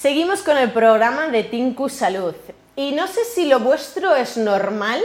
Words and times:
Seguimos 0.00 0.40
con 0.40 0.56
el 0.56 0.70
programa 0.70 1.28
de 1.28 1.42
Tinku 1.42 1.90
Salud. 1.90 2.34
Y 2.74 2.92
no 2.92 3.06
sé 3.06 3.22
si 3.22 3.44
lo 3.44 3.60
vuestro 3.60 4.16
es 4.16 4.38
normal, 4.38 4.98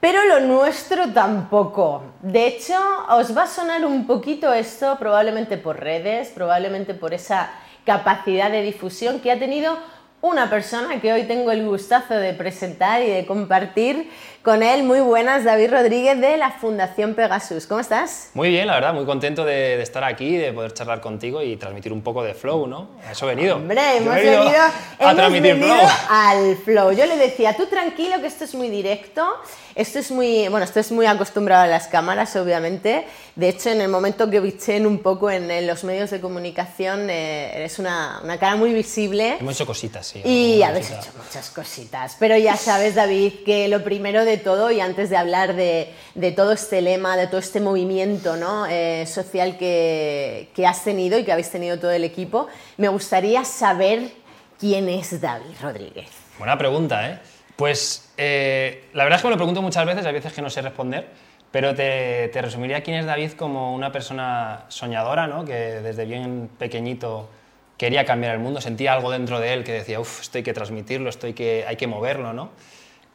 pero 0.00 0.24
lo 0.24 0.40
nuestro 0.40 1.12
tampoco. 1.12 2.04
De 2.22 2.46
hecho, 2.46 2.72
os 3.10 3.36
va 3.36 3.42
a 3.42 3.46
sonar 3.46 3.84
un 3.84 4.06
poquito 4.06 4.50
esto, 4.54 4.96
probablemente 4.98 5.58
por 5.58 5.78
redes, 5.78 6.28
probablemente 6.28 6.94
por 6.94 7.12
esa 7.12 7.50
capacidad 7.84 8.50
de 8.50 8.62
difusión 8.62 9.20
que 9.20 9.30
ha 9.30 9.38
tenido 9.38 9.76
una 10.20 10.50
persona 10.50 11.00
que 11.00 11.12
hoy 11.12 11.24
tengo 11.24 11.50
el 11.52 11.64
gustazo 11.64 12.14
de 12.14 12.34
presentar 12.34 13.02
y 13.02 13.06
de 13.06 13.24
compartir 13.24 14.10
con 14.42 14.62
él. 14.62 14.82
Muy 14.82 15.00
buenas, 15.00 15.44
David 15.44 15.70
Rodríguez 15.70 16.20
de 16.20 16.36
la 16.36 16.52
Fundación 16.52 17.14
Pegasus. 17.14 17.66
¿Cómo 17.66 17.80
estás? 17.80 18.30
Muy 18.34 18.48
bien, 18.48 18.66
la 18.66 18.74
verdad, 18.74 18.94
muy 18.94 19.04
contento 19.04 19.44
de, 19.44 19.80
estar 19.82 20.02
aquí, 20.04 20.36
de 20.36 20.52
poder 20.52 20.72
charlar 20.72 21.00
contigo 21.00 21.42
y 21.42 21.56
transmitir 21.56 21.92
un 21.92 22.02
poco 22.02 22.24
de 22.24 22.34
flow, 22.34 22.66
¿no? 22.66 22.88
A 23.06 23.12
eso 23.12 23.30
he 23.30 23.34
venido. 23.34 23.56
Hombre, 23.56 23.98
hemos 23.98 24.14
venido, 24.14 24.62
a 24.98 25.14
transmitir 25.14 25.56
flow. 25.56 25.76
al 26.08 26.56
flow. 26.56 26.92
Yo 26.92 27.06
le 27.06 27.16
decía, 27.16 27.56
tú 27.56 27.66
tranquilo 27.66 28.20
que 28.20 28.26
esto 28.26 28.44
es 28.44 28.54
muy 28.54 28.70
directo, 28.70 29.24
esto 29.74 29.98
es 29.98 30.10
muy, 30.10 30.48
bueno, 30.48 30.64
esto 30.64 30.80
es 30.80 30.90
muy 30.90 31.06
acostumbrado 31.06 31.64
a 31.64 31.66
las 31.66 31.86
cámaras, 31.86 32.34
obviamente. 32.34 33.06
De 33.36 33.48
hecho, 33.50 33.70
en 33.70 33.80
el 33.80 33.88
momento 33.88 34.30
que 34.30 34.40
bichen 34.40 34.86
un 34.86 34.98
poco 34.98 35.30
en, 35.30 35.66
los 35.66 35.84
medios 35.84 36.10
de 36.10 36.20
comunicación, 36.20 37.10
eh, 37.10 37.52
eres 37.54 37.78
una, 37.78 38.20
una, 38.24 38.38
cara 38.38 38.56
muy 38.56 38.72
visible. 38.72 39.36
Hemos 39.38 39.54
hecho 39.54 39.66
cositas, 39.66 40.07
sí. 40.08 40.22
Y 40.24 40.62
habéis 40.62 40.90
hecho 40.90 41.10
muchas 41.16 41.50
cositas. 41.50 42.16
Pero 42.18 42.36
ya 42.36 42.56
sabes, 42.56 42.94
David, 42.94 43.44
que 43.44 43.68
lo 43.68 43.84
primero 43.84 44.24
de 44.24 44.36
todo, 44.36 44.70
y 44.70 44.80
antes 44.80 45.10
de 45.10 45.16
hablar 45.16 45.54
de, 45.54 45.92
de 46.14 46.32
todo 46.32 46.52
este 46.52 46.82
lema, 46.82 47.16
de 47.16 47.26
todo 47.26 47.38
este 47.38 47.60
movimiento 47.60 48.36
¿no? 48.36 48.66
Eh, 48.66 49.06
social 49.06 49.58
que, 49.58 50.50
que 50.54 50.66
has 50.66 50.84
tenido 50.84 51.18
y 51.18 51.24
que 51.24 51.32
habéis 51.32 51.50
tenido 51.50 51.78
todo 51.78 51.90
el 51.90 52.04
equipo, 52.04 52.48
me 52.76 52.88
gustaría 52.88 53.44
saber 53.44 54.10
quién 54.58 54.88
es 54.88 55.20
David 55.20 55.54
Rodríguez. 55.60 56.08
Buena 56.38 56.56
pregunta, 56.56 57.08
¿eh? 57.08 57.18
Pues 57.56 58.12
eh, 58.16 58.84
la 58.94 59.02
verdad 59.02 59.16
es 59.16 59.22
que 59.22 59.28
me 59.28 59.32
lo 59.32 59.36
pregunto 59.36 59.62
muchas 59.62 59.84
veces, 59.84 60.06
hay 60.06 60.12
veces 60.12 60.32
que 60.32 60.40
no 60.40 60.48
sé 60.48 60.62
responder, 60.62 61.08
pero 61.50 61.74
te, 61.74 62.30
resumiría 62.34 62.84
quién 62.84 62.98
es 62.98 63.04
David 63.04 63.32
como 63.32 63.74
una 63.74 63.90
persona 63.90 64.66
soñadora, 64.68 65.26
¿no? 65.26 65.44
que 65.44 65.52
desde 65.52 66.04
bien 66.04 66.48
pequeñito 66.56 67.28
quería 67.78 68.04
cambiar 68.04 68.34
el 68.34 68.40
mundo, 68.40 68.60
sentía 68.60 68.92
algo 68.92 69.10
dentro 69.10 69.40
de 69.40 69.54
él 69.54 69.64
que 69.64 69.72
decía, 69.72 70.00
uff, 70.00 70.20
esto 70.20 70.36
hay 70.36 70.44
que 70.44 70.52
transmitirlo, 70.52 71.08
esto 71.08 71.26
hay 71.26 71.32
que, 71.32 71.64
hay 71.66 71.76
que 71.76 71.86
moverlo, 71.86 72.34
¿no? 72.34 72.50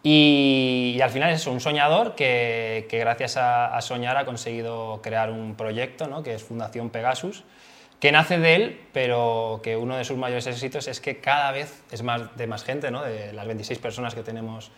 Y, 0.01 0.99
al 1.01 1.09
final 1.11 1.31
es 1.31 1.47
un 1.47 1.61
soñador 1.61 2.15
que, 2.15 2.87
gracias 2.91 3.37
a, 3.37 3.75
a, 3.75 3.81
soñar 3.81 4.17
ha 4.17 4.25
conseguido 4.25 5.01
crear 5.01 5.31
un 5.31 5.55
proyecto, 5.55 6.07
¿no? 6.07 6.23
que 6.23 6.33
es 6.33 6.43
Fundación 6.43 6.89
Pegasus, 6.89 7.45
que 8.01 8.11
nace 8.11 8.37
de 8.37 8.55
él, 8.55 8.81
pero 8.91 9.61
que 9.63 9.77
uno 9.77 9.95
de 9.95 10.03
sus 10.03 10.17
mayores 10.17 10.45
éxitos 10.45 10.89
es 10.89 10.99
que 10.99 11.21
cada 11.21 11.51
vez 11.51 11.83
es 11.89 12.03
más 12.03 12.35
de 12.35 12.47
más 12.47 12.65
gente, 12.65 12.91
¿no? 12.91 13.01
de 13.01 13.31
las 13.31 13.47
26 13.47 13.79
personas 13.79 14.13
que 14.13 14.23
tenemos 14.23 14.71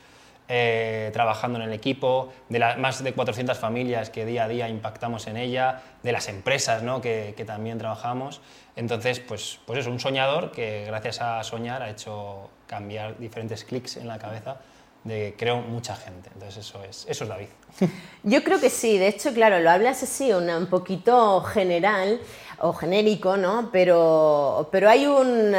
eh, 0.47 1.09
trabajando 1.13 1.59
en 1.59 1.65
el 1.65 1.73
equipo, 1.73 2.31
de 2.49 2.59
las 2.59 2.77
más 2.77 3.03
de 3.03 3.13
400 3.13 3.57
familias 3.57 4.09
que 4.09 4.25
día 4.25 4.45
a 4.45 4.47
día 4.47 4.69
impactamos 4.69 5.27
en 5.27 5.37
ella, 5.37 5.81
de 6.03 6.11
las 6.11 6.27
empresas 6.29 6.83
¿no? 6.83 7.01
que, 7.01 7.33
que, 7.35 7.45
también 7.45 7.77
trabajamos. 7.77 8.41
Entonces, 8.75 9.19
pues, 9.19 9.59
pues 9.65 9.79
es 9.79 9.87
un 9.87 9.99
soñador 9.99 10.51
que 10.51 10.85
gracias 10.85 11.21
a 11.21 11.43
soñar 11.43 11.81
ha 11.81 11.89
hecho 11.89 12.49
cambiar 12.67 13.17
diferentes 13.17 13.63
clics 13.63 13.97
en 13.97 14.07
la 14.07 14.19
cabeza 14.19 14.57
de 15.05 15.35
creo 15.37 15.61
mucha 15.61 15.95
gente. 15.95 16.29
Entonces 16.33 16.67
eso 16.67 16.83
es, 16.83 17.05
eso 17.07 17.23
es 17.23 17.29
David. 17.29 17.47
Yo 18.23 18.43
creo 18.43 18.59
que 18.59 18.69
sí, 18.69 18.97
de 18.97 19.07
hecho, 19.07 19.33
claro, 19.33 19.59
lo 19.59 19.69
hablas 19.69 20.03
así, 20.03 20.33
un 20.33 20.67
poquito 20.67 21.41
general, 21.41 22.19
o 22.59 22.73
genérico, 22.73 23.37
¿no? 23.37 23.69
Pero, 23.71 24.67
pero 24.71 24.89
hay 24.89 25.05
un, 25.05 25.55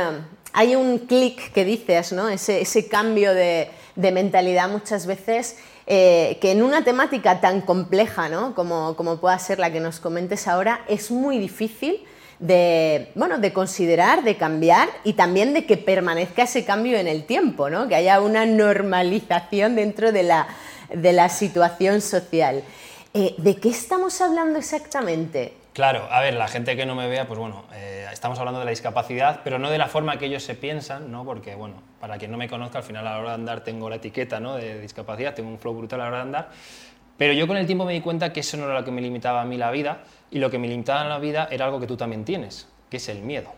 hay 0.53 0.75
un 0.75 0.99
clic 0.99 1.53
que 1.53 1.65
dices, 1.65 2.13
¿no? 2.13 2.29
Ese, 2.29 2.61
ese 2.61 2.89
cambio 2.89 3.35
de, 3.35 3.71
de, 3.97 4.13
mentalidad 4.13 4.69
muchas 4.69 5.07
veces 5.07 5.57
eh, 5.87 6.39
que 6.41 6.53
en 6.53 6.63
una 6.63 6.85
temática 6.85 7.41
tan 7.41 7.61
compleja, 7.61 8.29
¿no? 8.29 8.55
Como, 8.55 8.95
como 8.97 9.19
pueda 9.19 9.39
ser 9.39 9.59
la 9.59 9.73
que 9.73 9.81
nos 9.81 9.99
comentes 10.01 10.47
ahora, 10.47 10.83
es 10.89 11.11
muy 11.11 11.39
difícil 11.39 12.05
de, 12.39 13.11
bueno, 13.15 13.39
de 13.39 13.53
considerar, 13.53 14.23
de 14.23 14.37
cambiar 14.37 14.89
y 15.05 15.15
también 15.15 15.55
de 15.55 15.65
que 15.65 15.77
permanezca 15.77 16.43
ese 16.43 16.65
cambio 16.65 16.99
en 16.99 17.09
el 17.09 17.25
tiempo, 17.25 17.71
¿no? 17.71 17.89
que 17.89 17.95
haya 17.95 18.21
una 18.21 18.45
normalización 18.47 19.77
dentro 19.77 20.13
de 20.13 20.23
la, 20.23 20.47
de 20.93 21.13
la 21.13 21.29
situación 21.29 22.01
social. 22.01 22.63
Eh, 23.15 23.35
¿De 23.39 23.57
qué 23.57 23.71
estamos 23.71 24.21
hablando 24.21 24.59
exactamente? 24.59 25.55
Claro, 25.77 26.09
a 26.11 26.23
ver, 26.23 26.33
la 26.33 26.49
gente 26.49 26.75
que 26.75 26.87
no 26.87 26.95
me 26.95 27.07
vea, 27.07 27.27
pues 27.27 27.39
bueno, 27.39 27.67
eh, 27.75 28.09
estamos 28.11 28.39
hablando 28.39 28.61
de 28.61 28.65
la 28.65 28.71
discapacidad, 28.71 29.43
pero 29.45 29.59
no 29.59 29.69
de 29.69 29.77
la 29.77 29.89
forma 29.89 30.17
que 30.17 30.25
ellos 30.25 30.43
se 30.43 30.55
piensan, 30.55 31.13
¿no? 31.13 31.23
Porque, 31.27 31.55
bueno, 31.55 31.83
para 32.01 32.17
quien 32.17 32.31
no 32.31 32.39
me 32.39 32.49
conozca, 32.49 32.79
al 32.79 32.85
final 32.85 33.07
a 33.07 33.11
la 33.11 33.19
hora 33.19 33.29
de 33.29 33.35
andar 33.35 33.61
tengo 33.61 33.91
la 33.91 33.97
etiqueta, 33.97 34.41
¿no? 34.41 34.55
De 34.55 34.81
discapacidad, 34.81 35.35
tengo 35.35 35.51
un 35.51 35.59
flow 35.59 35.75
brutal 35.75 36.01
a 36.01 36.05
la 36.05 36.09
hora 36.09 36.17
de 36.17 36.23
andar, 36.23 36.49
pero 37.19 37.35
yo 37.35 37.47
con 37.47 37.59
el 37.59 37.67
tiempo 37.67 37.85
me 37.85 37.93
di 37.93 38.01
cuenta 38.01 38.33
que 38.33 38.41
eso 38.41 38.57
no 38.57 38.65
era 38.65 38.73
lo 38.73 38.87
que 38.87 38.91
me 38.91 39.03
limitaba 39.03 39.43
a 39.43 39.45
mí 39.45 39.59
la 39.59 39.71
vida, 39.71 39.99
y 40.31 40.39
lo 40.39 40.51
que 40.51 40.59
me 40.59 40.67
limitaba 40.67 41.03
en 41.03 41.11
la 41.11 41.19
vida 41.19 41.47
era 41.51 41.67
algo 41.67 41.79
que 41.79 41.87
tú 41.87 41.99
también 41.99 42.25
tienes, 42.25 42.67
que 42.89 42.97
es 42.97 43.07
el 43.11 43.21
miedo. 43.21 43.53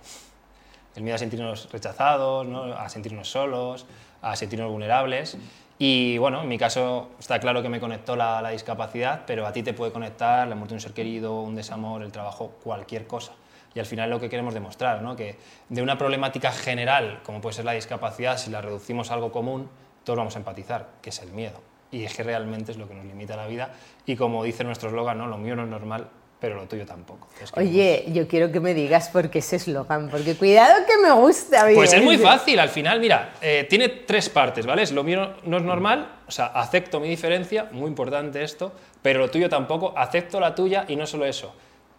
El 0.97 1.05
miedo 1.05 1.15
a 1.15 1.19
sentirnos 1.19 1.71
rechazados, 1.71 2.49
a 2.77 2.89
sentirnos 2.89 3.31
solos, 3.31 3.87
a 4.23 4.35
sentirnos 4.35 4.73
vulnerables. 4.73 5.39
Y 5.79 6.19
bueno, 6.19 6.43
en 6.43 6.49
mi 6.49 6.59
caso 6.59 7.11
está 7.21 7.39
claro 7.39 7.63
que 7.63 7.69
me 7.69 7.79
conectó 7.79 8.17
la, 8.17 8.49
discapacidad, 8.51 9.23
pero 9.27 9.47
a 9.47 9.53
ti 9.53 9.63
te 9.63 9.73
puede 9.73 9.93
conectar 9.93 10.49
la 10.49 10.57
muerte 10.57 10.73
de 10.73 10.77
un 10.77 10.81
ser 10.81 10.93
querido, 10.93 11.41
un 11.41 11.55
desamor, 11.55 12.03
el 12.03 12.11
trabajo, 12.11 12.55
cualquier 12.65 13.07
cosa. 13.07 13.33
Y 13.75 13.79
al 13.79 13.87
final 13.87 14.11
lo 14.11 14.19
que 14.19 14.29
queremos 14.29 14.55
demostrar, 14.55 15.03
¿no? 15.03 15.15
que 15.15 15.37
de 15.69 15.83
una 15.83 15.97
problemática 15.97 16.51
general, 16.51 17.21
como 17.23 17.41
puede 17.41 17.55
ser 17.55 17.65
la 17.65 17.73
discapacidad, 17.73 18.39
si 18.39 18.51
la 18.51 18.61
reducimos 18.61 19.11
a 19.11 19.15
algo 19.15 19.31
común, 19.31 19.69
todos 20.03 20.17
vamos 20.17 20.35
a 20.35 20.41
empatizar, 20.41 20.89
que 21.01 21.11
es 21.11 21.23
el 21.23 21.31
miedo. 21.31 21.61
Y 21.93 22.03
es 22.03 22.15
que 22.15 22.25
realmente 22.25 22.73
es 22.73 22.79
lo 22.79 22.89
que 22.89 22.95
nos 22.95 23.05
limita 23.05 23.37
la 23.37 23.47
vida. 23.47 23.73
Y 24.05 24.17
como 24.17 24.43
dice 24.43 24.65
nuestro 24.65 24.89
eslogan, 24.89 25.19
¿no? 25.19 25.29
lo 25.29 25.39
mío 25.39 25.55
no 25.55 25.63
es 25.63 25.69
normal, 25.69 26.09
pero 26.41 26.55
lo 26.55 26.67
tuyo 26.67 26.87
tampoco. 26.87 27.29
Oye, 27.57 28.05
yo 28.09 28.29
quiero 28.29 28.53
que 28.53 28.61
me 28.61 28.75
digas 28.75 29.09
por 29.09 29.29
qué 29.29 29.41
ese 29.41 29.57
eslogan, 29.57 30.09
porque 30.09 30.37
cuidado 30.37 30.87
que 30.87 30.97
me 31.03 31.13
gusta. 31.13 31.67
Pues 31.75 31.93
es 31.93 32.03
muy 32.03 32.17
fácil, 32.17 32.59
al 32.61 32.69
final, 32.69 33.01
mira, 33.01 33.35
eh, 33.41 33.67
tiene 33.69 33.89
tres 33.89 34.29
partes, 34.29 34.65
¿vale? 34.65 34.85
Lo 34.93 35.03
mío 35.03 35.35
no 35.45 35.57
es 35.57 35.63
normal, 35.65 36.19
o 36.27 36.31
sea, 36.31 36.47
acepto 36.47 37.01
mi 37.01 37.09
diferencia, 37.09 37.69
muy 37.73 37.89
importante 37.89 38.43
esto, 38.43 38.73
pero 39.03 39.19
lo 39.19 39.31
tuyo 39.31 39.49
tampoco, 39.49 39.93
acepto 39.97 40.39
la 40.39 40.55
tuya 40.55 40.85
y 40.87 40.95
no 40.95 41.07
solo 41.07 41.25
eso, 41.25 41.55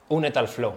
únete 0.08 0.40
al 0.40 0.48
flow, 0.48 0.74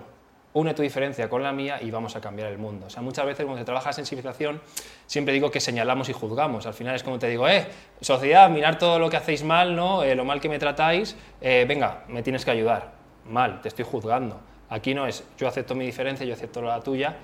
une 0.55 0.75
tu 0.75 0.83
diferencia 0.83 1.29
con 1.29 1.43
la 1.43 1.53
mía 1.53 1.79
y 1.81 1.91
vamos 1.91 2.17
a 2.17 2.21
cambiar 2.21 2.51
el 2.51 2.59
mundo. 2.59 2.87
O 2.87 2.91
sea, 2.91 3.01
muchas 3.01 3.25
veces 3.25 3.45
cuando 3.45 3.61
se 3.61 3.65
trabaja 3.65 3.93
sensibilización, 3.93 4.61
siempre 5.07 5.33
digo 5.33 5.51
que 5.51 5.61
señalamos 5.61 6.09
y 6.09 6.13
juzgamos. 6.13 6.67
Al 6.67 6.75
final 6.75 6.97
es 6.97 7.03
como 7.03 7.19
te 7.19 7.29
digo, 7.29 7.49
eh, 7.49 7.67
sociedad, 8.01 8.51
mirar 8.51 8.77
todo 8.77 8.99
lo 8.99 9.09
que 9.09 9.17
hacéis 9.17 9.45
mal, 9.45 9.77
¿no? 9.77 10.03
Eh, 10.03 10.15
lo 10.15 10.25
mal 10.25 10.41
que 10.41 10.49
me 10.49 10.59
tratáis, 10.59 11.17
eh, 11.41 11.65
venga, 11.67 12.05
me 12.09 12.23
tienes 12.23 12.45
que 12.45 12.51
ayudar 12.51 13.02
mal, 13.27 13.61
te 13.61 13.69
estoy 13.69 13.85
juzgando. 13.85 14.41
Aquí 14.69 14.95
no 14.95 15.07
es 15.07 15.25
yo 15.39 15.49
acepto 15.49 15.75
mi 15.75 15.85
diferencia, 15.85 16.25
yo 16.25 16.35
acepto 16.35 16.63
la 16.63 16.81
tuya, 16.81 17.17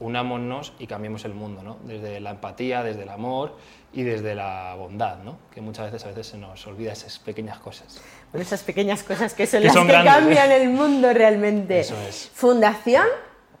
unámonos 0.00 0.72
y 0.78 0.86
cambiemos 0.86 1.24
el 1.24 1.34
mundo, 1.34 1.62
¿no? 1.62 1.78
Desde 1.84 2.20
la 2.20 2.30
empatía, 2.30 2.82
desde 2.82 3.02
el 3.02 3.08
amor 3.08 3.56
y 3.92 4.02
desde 4.02 4.34
la 4.34 4.74
bondad, 4.76 5.18
¿no? 5.18 5.38
Que 5.52 5.60
muchas 5.60 5.86
veces 5.86 6.04
a 6.04 6.08
veces 6.08 6.28
se 6.28 6.38
nos 6.38 6.66
olvida 6.66 6.92
esas 6.92 7.18
pequeñas 7.18 7.58
cosas. 7.58 8.00
Bueno, 8.30 8.42
esas 8.42 8.62
pequeñas 8.62 9.02
cosas 9.02 9.34
que 9.34 9.46
son 9.46 9.62
las 9.64 9.76
que 9.76 9.86
cambian 9.86 10.50
el 10.52 10.70
mundo 10.70 11.12
realmente. 11.12 11.80
Eso 11.80 12.00
es. 12.02 12.30
Fundación 12.34 13.06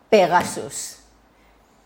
Pegasus. 0.08 0.98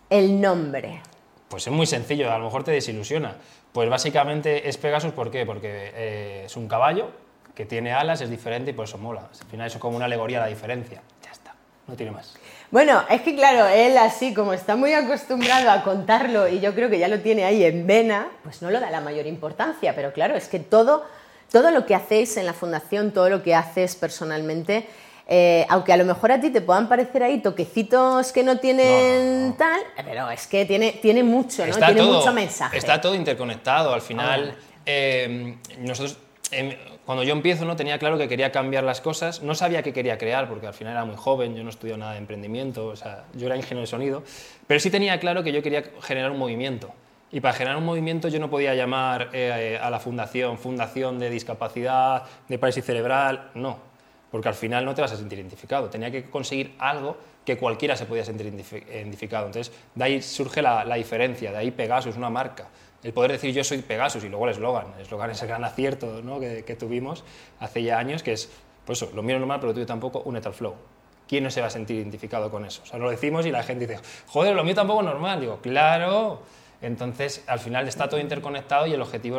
El 0.09 0.41
nombre. 0.41 1.03
Pues 1.49 1.67
es 1.67 1.73
muy 1.73 1.87
sencillo, 1.87 2.33
a 2.33 2.39
lo 2.39 2.45
mejor 2.45 2.65
te 2.65 2.71
desilusiona. 2.71 3.37
Pues 3.73 3.89
básicamente 3.91 4.69
es 4.69 4.79
Pegasus, 4.79 5.13
¿por 5.13 5.31
qué? 5.31 5.45
Porque 5.45 5.93
eh, 5.95 6.43
es 6.47 6.57
un 6.57 6.69
caballo 6.69 7.11
que 7.57 7.65
tiene 7.65 7.93
alas, 7.93 8.21
es 8.21 8.29
diferente 8.29 8.71
y 8.71 8.75
por 8.75 8.85
eso 8.85 8.99
mola. 8.99 9.23
Al 9.33 9.51
final 9.51 9.67
eso 9.67 9.79
es 9.79 9.81
como 9.81 9.97
una 9.97 10.05
alegoría 10.05 10.39
a 10.39 10.43
la 10.43 10.49
diferencia. 10.49 11.03
Ya 11.25 11.33
está, 11.33 11.55
no 11.89 11.97
tiene 11.97 12.13
más. 12.13 12.35
Bueno, 12.71 13.03
es 13.09 13.23
que 13.23 13.35
claro, 13.35 13.67
él 13.67 13.97
así 13.97 14.35
como 14.35 14.53
está 14.53 14.77
muy 14.77 14.93
acostumbrado 14.93 15.71
a 15.71 15.83
contarlo 15.83 16.49
y 16.49 16.61
yo 16.61 16.75
creo 16.75 16.91
que 16.91 16.99
ya 16.99 17.09
lo 17.09 17.21
tiene 17.21 17.45
ahí 17.45 17.65
en 17.65 17.87
vena, 17.87 18.29
pues 18.43 18.61
no 18.61 18.71
lo 18.71 18.79
da 18.79 18.91
la 18.91 19.01
mayor 19.01 19.27
importancia, 19.27 19.95
pero 19.95 20.13
claro, 20.13 20.37
es 20.37 20.49
que 20.49 20.59
todo, 20.59 21.05
todo 21.51 21.71
lo 21.71 21.87
que 21.87 21.95
hacéis 21.95 22.37
en 22.37 22.45
la 22.45 22.53
fundación, 22.53 23.13
todo 23.13 23.31
lo 23.31 23.43
que 23.43 23.55
haces 23.55 23.97
personalmente, 23.97 24.87
eh, 25.27 25.65
aunque 25.71 25.93
a 25.95 25.97
lo 25.97 26.05
mejor 26.05 26.33
a 26.33 26.41
ti 26.41 26.51
te 26.51 26.61
puedan 26.61 26.89
parecer 26.89 27.23
ahí 27.23 27.41
toquecitos 27.41 28.33
que 28.33 28.43
no 28.43 28.59
tienen 28.59 29.55
tal, 29.57 29.81
pero 30.05 30.31
es 30.31 30.47
que 30.47 30.67
tiene, 30.67 30.93
tiene 31.01 31.23
mucho, 31.23 31.65
¿no? 31.67 31.75
tiene 31.75 32.03
mucho 32.03 32.33
mensaje. 32.35 32.77
Está 32.77 33.01
todo 33.01 33.15
interconectado, 33.15 33.95
al 33.95 34.03
final. 34.03 34.55
Eh, 34.85 35.57
nosotros 35.79 36.19
cuando 37.05 37.25
yo 37.25 37.33
empiezo 37.33 37.65
no 37.65 37.77
tenía 37.77 37.99
claro 37.99 38.19
que 38.19 38.29
quería 38.29 38.53
cambiar 38.53 38.85
las 38.85 39.01
cosas, 39.01 39.43
no 39.43 39.55
sabía 39.55 39.83
qué 39.83 39.93
quería 39.93 40.19
crear 40.19 40.49
porque 40.49 40.67
al 40.67 40.75
final 40.75 40.93
era 40.93 41.05
muy 41.05 41.17
joven, 41.17 41.55
yo 41.57 41.65
no 41.65 41.71
estudié 41.71 41.97
nada 41.97 42.13
de 42.13 42.19
emprendimiento, 42.19 42.87
o 42.89 42.97
sea, 42.97 43.25
yo 43.35 43.47
era 43.47 43.57
ingeniero 43.57 43.81
de 43.81 43.87
sonido, 43.87 44.23
pero 44.67 44.79
sí 44.81 44.91
tenía 44.91 45.19
claro 45.19 45.43
que 45.43 45.53
yo 45.53 45.63
quería 45.63 45.85
generar 46.03 46.31
un 46.31 46.39
movimiento. 46.39 46.93
Y 47.33 47.41
para 47.41 47.55
generar 47.55 47.77
un 47.77 47.85
movimiento 47.85 48.29
yo 48.29 48.39
no 48.39 48.49
podía 48.49 48.75
llamar 48.75 49.31
eh, 49.33 49.79
a 49.83 49.91
la 49.91 49.99
fundación 49.99 50.59
Fundación 50.59 51.19
de 51.19 51.29
Discapacidad, 51.29 52.23
de 52.49 52.59
Parálisis 52.59 52.85
Cerebral, 52.85 53.51
no. 53.55 53.79
porque 54.31 54.49
al 54.49 54.55
final 54.55 54.85
no 54.85 54.95
te 54.95 55.03
vas 55.03 55.13
a 55.13 55.17
sentir 55.17 55.39
identificado. 55.39 55.91
Tenía 55.91 56.11
que 56.11 56.31
conseguir 56.31 56.75
algo 56.79 57.17
que 57.45 57.57
cualquiera 57.57 57.97
se 57.97 58.07
podía 58.07 58.25
sentir 58.25 58.47
identificado. 58.47 59.47
Entonces, 59.47 59.73
de 59.95 60.05
ahí 60.05 60.23
surge 60.23 60.61
la, 60.63 60.95
diferencia, 60.97 61.53
de 61.53 61.59
ahí 61.59 61.71
Pegasus, 61.71 62.17
una 62.17 62.29
marca. 62.29 62.69
El 63.07 63.13
poder 63.13 63.31
decir 63.31 63.55
yo 63.55 63.63
soy 63.63 63.83
Pegasus 63.83 64.25
y 64.25 64.29
luego 64.29 64.47
el 64.47 64.55
eslogan. 64.55 64.87
El 64.97 65.03
eslogan 65.03 65.31
es 65.31 65.41
el 65.41 65.47
gran 65.47 65.63
acierto 65.63 66.23
¿no? 66.25 66.41
que, 66.41 66.77
tuvimos 66.77 67.23
hace 67.61 67.85
ya 67.85 68.01
años, 68.01 68.25
que 68.25 68.33
es, 68.33 68.51
pues 68.85 69.01
eso, 69.01 69.15
lo 69.15 69.23
mío 69.23 69.39
normal, 69.39 69.61
pero 69.61 69.73
tú 69.73 69.87
tampoco, 69.87 70.23
únete 70.25 70.49
al 70.49 70.55
flow. 70.55 70.75
¿Quién 71.29 71.45
no 71.45 71.51
se 71.53 71.61
va 71.61 71.69
a 71.69 71.71
sentir 71.71 71.99
identificado 71.99 72.51
con 72.51 72.65
eso? 72.65 72.83
O 72.83 72.87
sea, 72.87 72.99
lo 72.99 73.09
decimos 73.09 73.47
y 73.47 73.53
la 73.53 73.63
gente 73.63 73.87
dice, 73.87 74.03
joder, 74.27 74.57
lo 74.57 74.65
mío 74.65 74.75
tampoco 74.75 75.03
es 75.03 75.07
normal. 75.07 75.41
Digo, 75.41 75.61
claro. 75.61 76.43
Entonces, 76.83 77.45
al 77.47 77.61
final 77.61 77.87
está 77.87 78.09
todo 78.09 78.19
interconectado 78.19 78.89
y 78.89 78.95
el 78.95 79.01
objetivo 79.01 79.39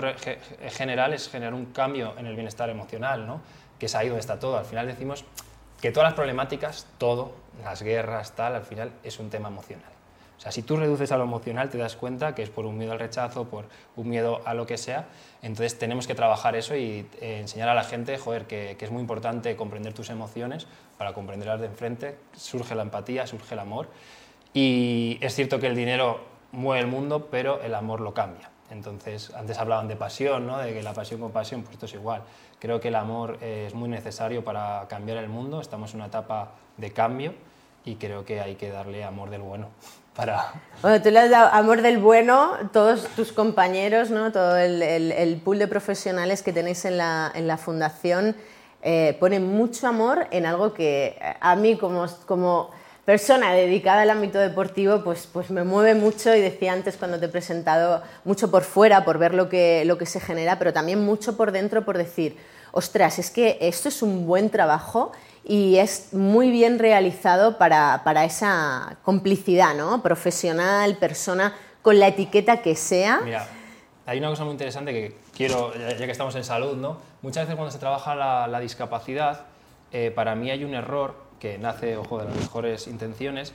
general 0.69 1.13
es 1.13 1.27
generar 1.27 1.53
un 1.53 1.65
cambio 1.65 2.13
en 2.17 2.25
el 2.25 2.35
bienestar 2.35 2.69
emocional, 2.69 3.27
¿no? 3.27 3.41
que 3.77 3.87
es 3.87 3.95
ahí 3.95 4.07
donde 4.07 4.21
está 4.21 4.39
todo. 4.39 4.57
Al 4.57 4.65
final 4.65 4.87
decimos 4.87 5.25
que 5.81 5.91
todas 5.91 6.07
las 6.07 6.13
problemáticas, 6.13 6.87
todo, 6.97 7.33
las 7.65 7.81
guerras, 7.81 8.31
tal, 8.31 8.55
al 8.55 8.63
final 8.63 8.93
es 9.03 9.19
un 9.19 9.29
tema 9.29 9.49
emocional. 9.49 9.96
Si 10.51 10.61
tú 10.61 10.77
reduces 10.77 11.11
a 11.11 11.17
lo 11.17 11.23
emocional, 11.23 11.69
te 11.69 11.77
das 11.77 11.95
cuenta 11.95 12.35
que 12.35 12.43
es 12.43 12.49
por 12.49 12.65
un 12.65 12.77
miedo 12.77 12.91
al 12.91 12.99
rechazo, 12.99 13.45
por 13.45 13.65
un 13.95 14.09
miedo 14.09 14.41
a 14.45 14.53
lo 14.53 14.65
que 14.65 14.77
sea. 14.77 15.07
Entonces 15.41 15.77
tenemos 15.77 16.07
que 16.07 16.15
trabajar 16.15 16.55
eso 16.55 16.75
y 16.75 17.07
eh, 17.21 17.39
enseñar 17.39 17.69
a 17.69 17.73
la 17.73 17.83
gente, 17.83 18.17
joder, 18.17 18.45
que, 18.45 18.77
es 18.79 18.91
muy 18.91 19.01
importante 19.01 19.55
comprender 19.55 19.93
tus 19.93 20.09
emociones 20.09 20.67
para 20.97 21.13
comprenderlas 21.13 21.59
de 21.59 21.67
enfrente. 21.67 22.17
Surge 22.35 22.75
la 22.75 22.83
empatía, 22.83 23.27
surge 23.27 23.53
el 23.55 23.59
amor. 23.59 23.89
Y 24.53 25.17
es 25.21 25.35
cierto 25.35 25.59
que 25.59 25.67
el 25.67 25.75
dinero 25.75 26.21
mueve 26.51 26.81
el 26.81 26.87
mundo, 26.87 27.27
pero 27.29 27.61
el 27.61 27.75
amor 27.75 28.01
lo 28.01 28.13
cambia. 28.13 28.49
Entonces, 28.69 29.33
antes 29.33 29.57
hablaban 29.57 29.87
de 29.87 29.95
pasión, 29.95 30.45
¿no? 30.45 30.57
de 30.57 30.73
que 30.73 30.83
la 30.83 30.93
pasión 30.93 31.21
con 31.21 31.31
pasión, 31.31 31.61
pues 31.61 31.73
esto 31.73 31.85
es 31.85 31.93
igual. 31.93 32.23
Creo 32.59 32.79
que 32.79 32.89
el 32.89 32.95
amor 32.95 33.37
es 33.41 33.73
muy 33.73 33.87
necesario 33.87 34.43
para 34.43 34.85
cambiar 34.89 35.17
el 35.17 35.29
mundo, 35.29 35.61
estamos 35.61 35.91
en 35.91 36.01
una 36.01 36.07
etapa 36.07 36.51
de 36.75 36.91
cambio 36.91 37.33
y 37.85 37.95
creo 37.95 38.25
que 38.25 38.41
hay 38.41 38.55
que 38.55 38.69
darle 38.69 39.03
amor 39.03 39.29
del 39.29 39.41
bueno. 39.41 39.69
Para... 40.17 40.51
Bueno, 40.81 41.01
tú 41.01 41.11
le 41.11 41.19
has 41.19 41.29
dado 41.29 41.53
amor 41.53 41.81
del 41.81 41.99
bueno, 41.99 42.53
todos 42.73 43.07
tus 43.15 43.31
compañeros, 43.31 44.09
¿no? 44.09 44.31
todo 44.33 44.57
el, 44.57 44.81
el, 44.81 45.35
pool 45.37 45.59
de 45.59 45.67
profesionales 45.67 46.43
que 46.43 46.51
tenéis 46.51 46.83
en 46.85 46.97
la, 46.97 47.31
en 47.33 47.47
la 47.47 47.57
fundación 47.57 48.35
eh, 48.81 49.15
ponen 49.19 49.47
mucho 49.47 49.87
amor 49.87 50.27
en 50.31 50.45
algo 50.45 50.73
que 50.73 51.19
a 51.39 51.55
mí 51.55 51.77
como, 51.77 52.05
como 52.25 52.71
persona 53.05 53.53
dedicada 53.53 54.01
al 54.01 54.09
ámbito 54.09 54.37
deportivo, 54.37 55.03
pues, 55.03 55.27
pues 55.31 55.49
me 55.49 55.63
mueve 55.63 55.95
mucho 55.95 56.35
y 56.35 56.41
decía 56.41 56.73
antes 56.73 56.97
cuando 56.97 57.19
te 57.19 57.25
he 57.25 57.29
presentado, 57.29 58.03
mucho 58.23 58.51
por 58.51 58.63
fuera, 58.63 59.05
por 59.05 59.17
ver 59.17 59.33
lo 59.33 59.49
que, 59.49 59.83
lo 59.85 59.97
que 59.97 60.05
se 60.05 60.19
genera, 60.19 60.59
pero 60.59 60.73
también 60.73 61.03
mucho 61.03 61.37
por 61.37 61.51
dentro 61.51 61.85
por 61.85 61.97
decir, 61.97 62.37
ostras, 62.71 63.19
es 63.19 63.31
que 63.31 63.57
esto 63.61 63.89
es 63.89 64.01
un 64.01 64.27
buen 64.27 64.49
trabajo 64.49 65.11
y 65.43 65.77
es 65.77 66.13
muy 66.13 66.51
bien 66.51 66.79
realizado 66.79 67.57
para, 67.57 68.01
para 68.03 68.25
esa 68.25 68.97
complicidad, 69.03 69.75
¿no? 69.75 70.01
Profesional, 70.03 70.97
persona, 70.97 71.55
con 71.81 71.99
la 71.99 72.07
etiqueta 72.07 72.61
que 72.61 72.75
sea. 72.75 73.21
Mira, 73.23 73.47
hay 74.05 74.19
una 74.19 74.29
cosa 74.29 74.45
muy 74.45 74.53
interesante 74.53 74.93
que 74.93 75.17
quiero, 75.35 75.73
ya 75.73 75.97
que 75.97 76.11
estamos 76.11 76.33
en 76.35 76.45
salud, 76.45 76.77
¿no? 76.77 76.97
Muchas 77.21 77.43
veces 77.43 77.55
cuando 77.55 77.71
se 77.71 77.77
trabaja 77.77 78.15
la, 78.15 78.59
discapacidad, 78.61 79.45
eh, 79.91 80.11
para 80.15 80.33
mí 80.33 80.49
hay 80.49 80.63
un 80.63 80.73
error 80.73 81.15
que 81.41 81.57
nace, 81.57 81.97
ojo, 81.97 82.19
de 82.19 82.25
las 82.25 82.35
mejores 82.35 82.87
intenciones, 82.87 83.51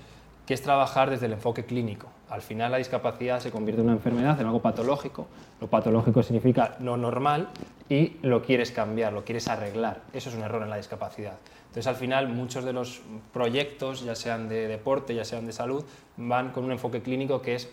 que 0.46 0.52
es 0.52 0.62
trabajar 0.62 1.08
desde 1.08 1.24
el 1.24 1.32
enfoque 1.32 1.64
clínico. 1.64 2.08
Al 2.32 2.40
final 2.40 2.72
la 2.72 2.78
discapacidad 2.78 3.40
se 3.40 3.50
convierte 3.50 3.82
en 3.82 3.88
una 3.88 3.96
enfermedad, 3.96 4.40
en 4.40 4.46
algo 4.46 4.62
patológico. 4.62 5.26
Lo 5.60 5.66
patológico 5.66 6.22
significa 6.22 6.76
no 6.78 6.96
normal 6.96 7.50
y 7.90 8.16
lo 8.22 8.40
quieres 8.40 8.70
cambiar, 8.70 9.12
lo 9.12 9.22
quieres 9.22 9.48
arreglar. 9.48 10.00
Eso 10.14 10.30
es 10.30 10.36
un 10.36 10.42
error 10.42 10.62
en 10.62 10.70
la 10.70 10.78
discapacidad. 10.78 11.34
Entonces 11.64 11.86
al 11.86 11.96
final 11.96 12.30
muchos 12.30 12.64
de 12.64 12.72
los 12.72 13.02
proyectos, 13.34 14.02
ya 14.02 14.14
sean 14.14 14.48
de 14.48 14.66
deporte, 14.66 15.14
ya 15.14 15.26
sean 15.26 15.44
de 15.44 15.52
salud, 15.52 15.84
van 16.16 16.52
con 16.52 16.64
un 16.64 16.72
enfoque 16.72 17.02
clínico 17.02 17.42
que 17.42 17.54
es 17.54 17.68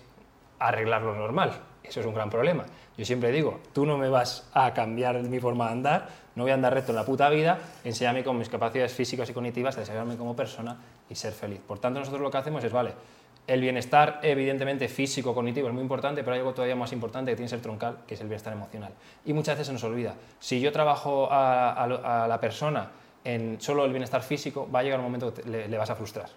arreglar 0.60 1.04
lo 1.04 1.16
normal. 1.16 1.54
Eso 1.82 2.02
es 2.02 2.06
un 2.06 2.14
gran 2.14 2.30
problema. 2.30 2.66
Yo 2.98 3.06
siempre 3.06 3.32
digo, 3.32 3.62
tú 3.72 3.86
no 3.86 3.98
me 3.98 4.10
vas 4.10 4.50
a 4.54 4.74
cambiar 4.74 5.24
mi 5.24 5.40
forma 5.40 5.68
de 5.68 5.72
andar, 5.72 6.10
no 6.36 6.44
voy 6.44 6.52
a 6.52 6.56
andar 6.56 6.74
recto 6.74 6.92
en 6.92 6.98
la 6.98 7.06
puta 7.06 7.30
vida, 7.30 7.60
enséñame 7.86 8.26
con 8.26 8.38
mis 8.38 8.50
capacidades 8.50 8.92
físicas 8.92 9.30
y 9.30 9.34
cognitivas 9.34 9.78
desarrollarme 9.78 10.18
como 10.18 10.36
persona 10.36 10.76
y 11.10 11.16
ser 11.16 11.32
feliz. 11.32 11.62
Por 11.66 11.80
tanto, 11.80 12.00
nosotros 12.00 12.22
lo 12.22 12.30
que 12.30 12.38
hacemos 12.38 12.62
es, 12.62 12.74
vale, 12.74 12.92
el 13.50 13.62
bienestar 13.62 14.20
evidentemente 14.24 14.88
físico, 14.88 15.34
cognitivo 15.34 15.68
es 15.68 15.74
muy 15.74 15.84
importante, 15.84 16.24
pero 16.24 16.34
hay 16.34 16.40
algo 16.40 16.54
todavía 16.54 16.76
más 16.76 16.94
importante 16.94 17.32
que 17.32 17.36
tiene 17.36 17.48
que 17.48 17.56
ser 17.56 17.62
troncal, 17.62 17.98
que 18.08 18.14
es 18.14 18.22
el 18.22 18.28
bienestar 18.28 18.54
emocional. 18.54 18.94
Y 19.26 19.34
muchas 19.34 19.56
veces 19.56 19.68
se 19.68 19.74
nos 19.74 19.84
olvida. 19.84 20.16
Si 20.40 20.62
yo 20.62 20.72
trabajo 20.72 21.28
a, 21.32 22.26
la 22.28 22.40
persona 22.40 22.92
en 23.24 23.60
solo 23.60 23.86
el 23.86 23.92
bienestar 23.92 24.22
físico, 24.22 24.70
va 24.74 24.80
a 24.80 24.84
llegar 24.84 25.00
un 25.00 25.06
momento 25.06 25.34
que 25.34 25.44
le 25.44 25.78
vas 25.78 25.90
a 25.90 25.96
frustrar. 25.96 26.30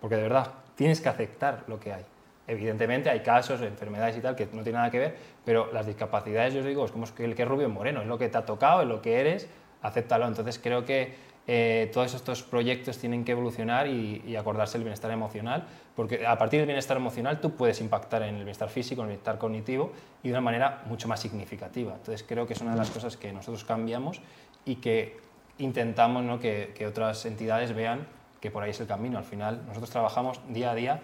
Porque 0.00 0.16
de 0.16 0.22
verdad, 0.22 0.48
tienes 0.74 1.00
que 1.00 1.08
aceptar 1.08 1.64
lo 1.66 1.78
que 1.78 1.92
hay. 1.92 2.04
Evidentemente 2.46 3.08
hay 3.08 3.20
casos, 3.20 3.62
enfermedades 3.62 4.18
y 4.18 4.20
tal 4.20 4.36
que 4.36 4.44
no 4.46 4.62
tienen 4.62 4.74
nada 4.74 4.90
que 4.90 4.98
ver, 4.98 5.16
pero 5.44 5.72
las 5.72 5.86
discapacidades, 5.86 6.52
yo 6.52 6.60
os 6.60 6.66
digo, 6.66 6.84
es 6.84 6.92
como 6.92 7.06
el 7.18 7.34
que 7.34 7.42
es 7.42 7.48
rubio 7.48 7.66
es 7.66 7.72
moreno, 7.72 8.02
es 8.02 8.06
lo 8.06 8.18
que 8.18 8.28
te 8.28 8.36
ha 8.36 8.44
tocado, 8.44 8.82
es 8.82 8.88
lo 8.88 9.00
que 9.00 9.18
eres, 9.18 9.48
acéptalo. 9.80 10.26
Entonces 10.26 10.58
creo 10.62 10.84
que 10.84 11.14
eh, 11.46 11.90
todos 11.92 12.14
estos 12.14 12.42
proyectos 12.42 12.96
tienen 12.98 13.24
que 13.24 13.32
evolucionar 13.32 13.86
y, 13.86 14.34
acordarse 14.36 14.78
del 14.78 14.84
bienestar 14.84 15.10
emocional, 15.10 15.66
porque 15.94 16.26
a 16.26 16.38
partir 16.38 16.60
del 16.60 16.66
bienestar 16.66 16.96
emocional 16.96 17.40
tú 17.40 17.52
puedes 17.52 17.80
impactar 17.80 18.22
en 18.22 18.30
el 18.30 18.36
bienestar 18.36 18.68
físico, 18.68 19.02
en 19.02 19.06
el 19.06 19.10
bienestar 19.10 19.38
cognitivo 19.38 19.92
y 20.22 20.28
de 20.28 20.34
una 20.34 20.40
manera 20.40 20.82
mucho 20.86 21.06
más 21.06 21.20
significativa. 21.20 21.92
Entonces 21.92 22.24
creo 22.26 22.46
que 22.46 22.54
es 22.54 22.60
una 22.60 22.72
de 22.72 22.78
las 22.78 22.90
cosas 22.90 23.16
que 23.16 23.32
nosotros 23.32 23.64
cambiamos 23.64 24.20
y 24.64 24.76
que 24.76 25.18
intentamos 25.58 26.24
¿no? 26.24 26.40
que, 26.40 26.72
que 26.74 26.86
otras 26.86 27.24
entidades 27.26 27.74
vean 27.74 28.06
que 28.40 28.50
por 28.50 28.62
ahí 28.62 28.70
es 28.70 28.80
el 28.80 28.86
camino. 28.86 29.18
Al 29.18 29.24
final 29.24 29.62
nosotros 29.66 29.90
trabajamos 29.90 30.40
día 30.48 30.70
a 30.70 30.74
día 30.74 31.00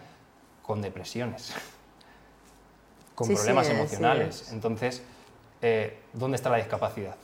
con 0.63 0.83
depresiones, 0.83 1.55
con 3.15 3.29
problemas 3.29 3.69
emocionales. 3.69 4.53
Entonces, 4.53 5.03
eh, 5.63 5.99
¿dónde 6.13 6.37
está 6.37 6.51
la 6.51 6.59
discapacidad? 6.59 7.17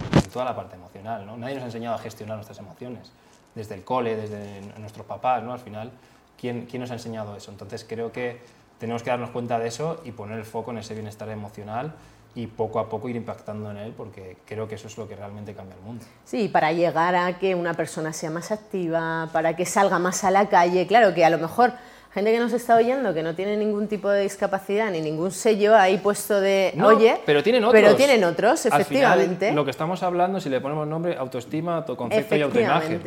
En 0.00 0.30
toda 0.30 0.44
la 0.44 0.56
parte 0.56 0.76
emocional. 0.76 1.26
¿no? 1.26 1.36
Nadie 1.36 1.54
nos 1.54 1.64
ha 1.64 1.66
enseñado 1.66 1.96
a 1.96 1.98
gestionar 1.98 2.36
nuestras 2.36 2.58
emociones, 2.58 3.12
desde 3.54 3.74
el 3.74 3.84
cole, 3.84 4.16
desde 4.16 4.60
nuestros 4.78 5.06
papás, 5.06 5.42
¿no? 5.42 5.52
al 5.52 5.60
final, 5.60 5.92
¿quién, 6.38 6.66
¿quién 6.66 6.82
nos 6.82 6.90
ha 6.90 6.94
enseñado 6.94 7.36
eso? 7.36 7.50
Entonces, 7.50 7.84
creo 7.88 8.12
que 8.12 8.40
tenemos 8.78 9.02
que 9.02 9.10
darnos 9.10 9.30
cuenta 9.30 9.58
de 9.58 9.68
eso 9.68 10.02
y 10.04 10.12
poner 10.12 10.38
el 10.38 10.44
foco 10.44 10.70
en 10.72 10.78
ese 10.78 10.94
bienestar 10.94 11.28
emocional 11.28 11.94
y 12.34 12.48
poco 12.48 12.80
a 12.80 12.88
poco 12.88 13.08
ir 13.08 13.16
impactando 13.16 13.70
en 13.70 13.76
él 13.76 13.94
porque 13.96 14.36
creo 14.44 14.66
que 14.66 14.74
eso 14.74 14.88
es 14.88 14.98
lo 14.98 15.08
que 15.08 15.14
realmente 15.14 15.54
cambia 15.54 15.76
el 15.76 15.82
mundo. 15.82 16.04
Sí, 16.24 16.48
para 16.48 16.72
llegar 16.72 17.14
a 17.14 17.38
que 17.38 17.54
una 17.54 17.74
persona 17.74 18.12
sea 18.12 18.30
más 18.30 18.50
activa, 18.50 19.28
para 19.32 19.54
que 19.54 19.64
salga 19.64 19.98
más 19.98 20.24
a 20.24 20.30
la 20.30 20.48
calle, 20.48 20.86
claro 20.86 21.14
que 21.14 21.24
a 21.24 21.30
lo 21.30 21.38
mejor 21.38 21.72
gente 22.14 22.30
que 22.30 22.38
nos 22.38 22.52
está 22.52 22.76
oyendo 22.76 23.12
que 23.12 23.24
no 23.24 23.34
tiene 23.34 23.56
ningún 23.56 23.88
tipo 23.88 24.08
de 24.08 24.22
discapacidad 24.22 24.90
ni 24.92 25.00
ningún 25.00 25.32
sello 25.32 25.74
ahí 25.74 25.98
puesto 25.98 26.40
de 26.40 26.72
oye, 26.80 27.20
pero 27.26 27.42
tienen 27.42 27.64
otros. 27.64 27.82
Pero 27.82 27.96
tienen 27.96 28.22
otros, 28.22 28.64
efectivamente. 28.66 29.52
lo 29.52 29.64
que 29.64 29.72
estamos 29.72 30.02
hablando, 30.04 30.40
si 30.40 30.48
le 30.48 30.60
ponemos 30.60 30.86
nombre, 30.86 31.16
autoestima, 31.16 31.78
autoconcepto 31.78 32.36
y 32.36 32.42
autoimagen. 32.42 33.02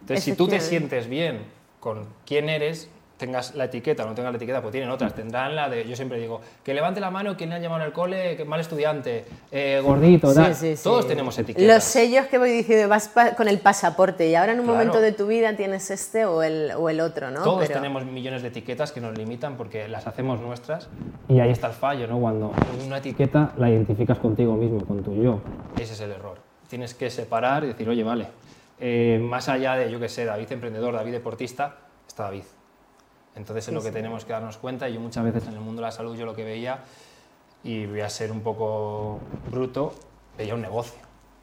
Entonces, 0.00 0.24
si 0.24 0.34
tú 0.34 0.46
te 0.46 0.60
sientes 0.60 1.08
bien 1.08 1.40
con 1.80 2.06
quién 2.26 2.50
eres, 2.50 2.90
tengas 3.18 3.54
la 3.54 3.64
etiqueta 3.64 4.04
o 4.04 4.06
no 4.06 4.14
tengas 4.14 4.32
la 4.32 4.36
etiqueta, 4.36 4.62
pues 4.62 4.72
tienen 4.72 4.88
otras. 4.88 5.14
Tendrán 5.14 5.54
la 5.54 5.68
de, 5.68 5.86
yo 5.86 5.96
siempre 5.96 6.18
digo, 6.18 6.40
que 6.64 6.72
levante 6.72 7.00
la 7.00 7.10
mano 7.10 7.36
quien 7.36 7.50
le 7.50 7.56
han 7.56 7.62
llamado 7.62 7.84
el 7.84 7.92
cole, 7.92 8.36
que 8.36 8.44
mal 8.44 8.60
estudiante, 8.60 9.24
eh, 9.50 9.80
gordito, 9.84 10.32
tal. 10.32 10.54
Todos 10.82 11.06
tenemos 11.06 11.38
etiquetas. 11.38 11.66
Los 11.66 11.84
sellos 11.84 12.26
que 12.26 12.38
voy 12.38 12.50
diciendo, 12.50 12.88
vas 12.88 13.10
con 13.36 13.48
el 13.48 13.58
pasaporte 13.58 14.28
y 14.28 14.34
ahora 14.34 14.52
en 14.52 14.60
un 14.60 14.66
momento 14.66 15.00
de 15.00 15.12
tu 15.12 15.26
vida 15.26 15.54
tienes 15.56 15.90
este 15.90 16.24
o 16.24 16.42
el, 16.42 16.72
o 16.76 16.88
el 16.88 17.00
otro, 17.00 17.30
¿no? 17.30 17.42
Todos 17.42 17.68
tenemos 17.68 18.04
millones 18.06 18.42
de 18.42 18.48
etiquetas 18.48 18.92
que 18.92 19.00
nos 19.00 19.18
limitan 19.18 19.56
porque 19.56 19.88
las 19.88 20.06
hacemos 20.06 20.40
nuestras 20.40 20.88
y 21.28 21.40
ahí 21.40 21.50
está 21.50 21.66
el 21.66 21.74
fallo, 21.74 22.06
¿no? 22.06 22.18
Cuando 22.20 22.52
una 22.86 22.98
etiqueta 22.98 23.52
la 23.56 23.68
identificas 23.68 24.18
contigo 24.18 24.54
mismo, 24.54 24.84
con 24.86 25.02
tu 25.02 25.14
yo. 25.20 25.40
Ese 25.78 25.92
es 25.92 26.00
el 26.00 26.12
error. 26.12 26.38
Tienes 26.68 26.94
que 26.94 27.10
separar 27.10 27.64
y 27.64 27.68
decir, 27.68 27.88
oye, 27.88 28.04
vale, 28.04 28.28
eh, 28.78 29.18
más 29.20 29.48
allá 29.48 29.74
de, 29.74 29.90
yo 29.90 29.98
qué 29.98 30.08
sé, 30.08 30.24
David 30.24 30.52
emprendedor, 30.52 30.94
David 30.94 31.12
deportista, 31.12 31.76
está 32.06 32.24
David 32.24 32.44
entonces 33.34 33.68
es 33.68 33.74
lo 33.74 33.82
que 33.82 33.92
tenemos 33.92 34.24
que 34.24 34.32
darnos 34.32 34.58
cuenta. 34.58 34.88
y 34.88 34.94
Yo 34.94 35.00
muchas 35.00 35.24
veces 35.24 35.46
en 35.46 35.54
el 35.54 35.60
mundo 35.60 35.80
de 35.80 35.86
la 35.86 35.92
salud 35.92 36.16
yo 36.16 36.26
lo 36.26 36.34
que 36.34 36.44
veía, 36.44 36.80
y 37.62 37.86
voy 37.86 38.00
a 38.00 38.08
ser 38.08 38.32
un 38.32 38.40
poco 38.40 39.20
bruto, 39.50 39.94
veía 40.36 40.54
un 40.54 40.62
negocio. 40.62 41.00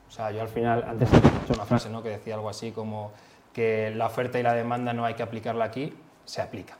O 0.08 0.12
sea, 0.12 0.32
yo 0.32 0.42
al 0.42 0.50
final, 0.50 0.84
antes 0.88 1.12
he 1.12 1.18
hecho 1.18 1.54
una 1.54 1.65
frase 1.65 1.89
¿no? 1.89 2.01
que 2.01 2.10
decía 2.10 2.36
algo 2.36 2.50
así 2.50 2.72
como 2.72 3.12
que 3.54 3.92
la 3.96 4.08
oferta 4.08 4.39
y 4.39 4.44
la 4.44 4.54
demanda 4.54 4.94
no 4.94 5.06
hay 5.06 5.13
que 5.13 5.24
aplicarla 5.24 5.65
aquí, 5.65 5.94
se 6.25 6.42
aplica. 6.42 6.77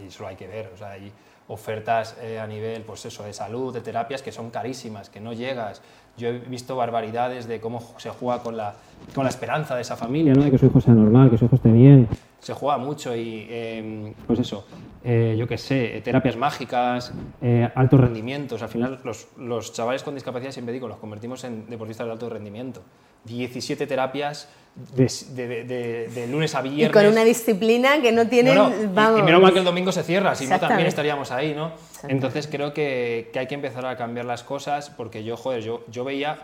Y 0.00 0.06
eso 0.06 0.22
lo 0.22 0.28
hay 0.28 0.36
que 0.36 0.46
ver. 0.46 0.70
O 0.74 0.76
sea, 0.76 0.90
hay 0.90 1.12
ofertas 1.48 2.16
eh, 2.22 2.38
a 2.38 2.46
nivel 2.46 2.82
pues 2.82 3.04
eso, 3.04 3.24
de 3.24 3.32
salud, 3.32 3.74
de 3.74 3.80
terapias 3.80 4.22
que 4.22 4.32
son 4.32 4.50
carísimas, 4.50 5.10
que 5.10 5.20
no 5.20 5.32
llegas. 5.32 5.82
Yo 6.16 6.28
he 6.28 6.38
visto 6.38 6.76
barbaridades 6.76 7.46
de 7.46 7.60
cómo 7.60 7.82
se 7.98 8.10
juega 8.10 8.42
con 8.42 8.56
la, 8.56 8.74
con 9.14 9.24
la 9.24 9.30
esperanza 9.30 9.74
de 9.74 9.82
esa 9.82 9.96
familia, 9.96 10.34
¿no? 10.34 10.44
de 10.44 10.50
que 10.50 10.58
su 10.58 10.66
hijo 10.66 10.80
sea 10.80 10.94
normal, 10.94 11.30
que 11.30 11.38
su 11.38 11.44
hijo 11.46 11.56
esté 11.56 11.70
bien 11.70 12.08
se 12.40 12.54
juega 12.54 12.78
mucho 12.78 13.14
y, 13.16 13.46
em, 13.50 14.14
pues 14.26 14.38
eso, 14.38 14.64
eh, 15.02 15.36
yo 15.38 15.46
qué 15.46 15.58
sé, 15.58 16.00
terapias 16.04 16.36
mágicas, 16.36 17.12
eh, 17.42 17.68
altos 17.74 18.00
rendimientos. 18.00 18.62
Al 18.62 18.68
final, 18.68 19.00
los, 19.04 19.28
los, 19.38 19.72
chavales 19.72 20.02
con 20.02 20.14
discapacidad, 20.14 20.52
siempre 20.52 20.72
digo, 20.72 20.88
los 20.88 20.98
convertimos 20.98 21.42
en 21.44 21.68
deportistas 21.68 22.06
de 22.06 22.12
alto 22.12 22.28
rendimiento. 22.28 22.82
17 23.24 23.86
terapias 23.86 24.48
de, 24.94 26.08
de, 26.14 26.26
lunes 26.28 26.54
a 26.54 26.62
viernes. 26.62 26.88
Y 26.88 26.92
con 26.92 27.06
una 27.06 27.24
disciplina 27.24 28.00
que 28.00 28.12
no 28.12 28.28
tienen... 28.28 28.56
vamos. 28.94 29.20
Y, 29.20 29.22
menos 29.22 29.42
mal 29.42 29.52
que 29.52 29.58
el 29.58 29.64
domingo 29.64 29.92
se 29.92 30.02
cierra, 30.02 30.34
si 30.34 30.46
no 30.46 30.58
también 30.58 30.86
estaríamos 30.86 31.30
ahí, 31.30 31.54
¿no? 31.54 31.72
Entonces 32.08 32.46
creo 32.46 32.72
que, 32.72 33.30
que, 33.32 33.38
hay 33.38 33.46
que 33.46 33.54
empezar 33.54 33.84
a 33.86 33.96
cambiar 33.96 34.26
las 34.26 34.42
cosas 34.42 34.90
porque 34.90 35.24
yo, 35.24 35.36
joder, 35.36 35.62
yo, 35.62 35.84
yo 35.88 36.04
veía, 36.04 36.38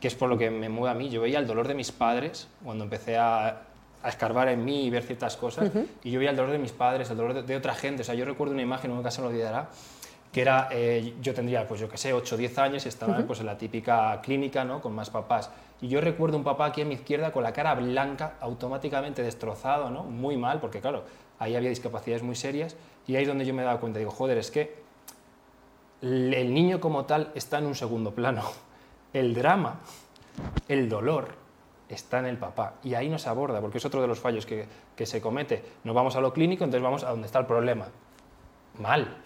que 0.00 0.08
es 0.08 0.14
por 0.14 0.28
lo 0.28 0.38
que 0.38 0.50
me 0.50 0.68
mueve 0.68 0.90
a 0.90 0.94
mí, 0.94 1.10
yo 1.10 1.20
veía 1.20 1.38
el 1.38 1.46
dolor 1.46 1.68
de 1.68 1.74
mis 1.74 1.92
padres 1.92 2.48
cuando 2.64 2.84
empecé 2.84 3.16
a 3.16 3.62
a 4.06 4.08
escarbar 4.08 4.48
en 4.48 4.64
mí 4.64 4.86
y 4.86 4.90
ver 4.90 5.02
ciertas 5.02 5.36
cosas. 5.36 5.68
Y 6.04 6.12
yo 6.12 6.20
veía 6.20 6.30
el 6.30 6.36
dolor 6.36 6.52
de 6.52 6.58
mis 6.58 6.70
padres, 6.70 7.10
el 7.10 7.16
dolor 7.16 7.44
de, 7.44 7.56
otra 7.56 7.74
gente. 7.74 8.02
O 8.02 8.04
sea, 8.04 8.14
yo 8.14 8.24
recuerdo 8.24 8.54
una 8.54 8.62
imagen, 8.62 8.94
nunca 8.94 9.10
se 9.10 9.20
me 9.20 9.26
olvidará, 9.26 9.68
que 10.32 10.40
era, 10.40 10.68
eh, 10.70 11.14
yo 11.20 11.34
tendría, 11.34 11.66
pues 11.66 11.80
yo 11.80 11.88
qué 11.88 11.96
sé, 11.96 12.12
8 12.12 12.34
o 12.34 12.38
10 12.38 12.58
años 12.58 12.84
y 12.86 12.88
estaba 12.88 13.16
pues, 13.26 13.40
en 13.40 13.46
la 13.46 13.56
típica 13.56 14.20
clínica, 14.20 14.64
¿no? 14.64 14.80
Con 14.80 14.94
más 14.94 15.10
papás. 15.10 15.50
Y 15.80 15.88
yo 15.88 16.00
recuerdo 16.00 16.36
un 16.36 16.44
papá 16.44 16.66
aquí 16.66 16.82
a 16.82 16.84
mi 16.84 16.94
izquierda 16.94 17.32
con 17.32 17.42
la 17.42 17.52
cara 17.52 17.74
blanca, 17.74 18.34
automáticamente 18.40 19.22
destrozado, 19.22 19.90
¿no? 19.90 20.04
Muy 20.04 20.36
mal, 20.36 20.60
porque 20.60 20.80
claro, 20.80 21.04
ahí 21.38 21.54
había 21.54 21.70
discapacidades 21.70 22.22
muy 22.22 22.34
serias. 22.34 22.76
Y 23.06 23.16
ahí 23.16 23.22
es 23.22 23.28
donde 23.28 23.44
yo 23.44 23.54
me 23.54 23.62
daba 23.62 23.78
cuenta, 23.80 23.98
digo, 23.98 24.10
joder, 24.10 24.38
es 24.38 24.50
que 24.50 24.86
el 26.02 26.52
niño 26.52 26.80
como 26.80 27.04
tal 27.04 27.32
está 27.34 27.58
en 27.58 27.66
un 27.66 27.74
segundo 27.74 28.14
plano. 28.14 28.42
El 29.12 29.34
drama, 29.34 29.80
el 30.68 30.88
dolor, 30.88 31.46
está 31.88 32.18
en 32.18 32.26
el 32.26 32.36
papá. 32.36 32.74
Y 32.82 32.94
ahí 32.94 33.08
no 33.08 33.18
se 33.18 33.28
aborda, 33.28 33.60
porque 33.60 33.78
es 33.78 33.84
otro 33.84 34.00
de 34.00 34.08
los 34.08 34.18
fallos 34.18 34.46
que, 34.46 34.66
se 35.04 35.20
comete. 35.20 35.64
No 35.84 35.94
vamos 35.94 36.16
a 36.16 36.20
lo 36.20 36.32
clínico, 36.32 36.64
entonces 36.64 36.82
vamos 36.82 37.04
a 37.04 37.10
donde 37.10 37.26
está 37.26 37.38
el 37.38 37.46
problema. 37.46 37.86
Mal. 38.80 39.16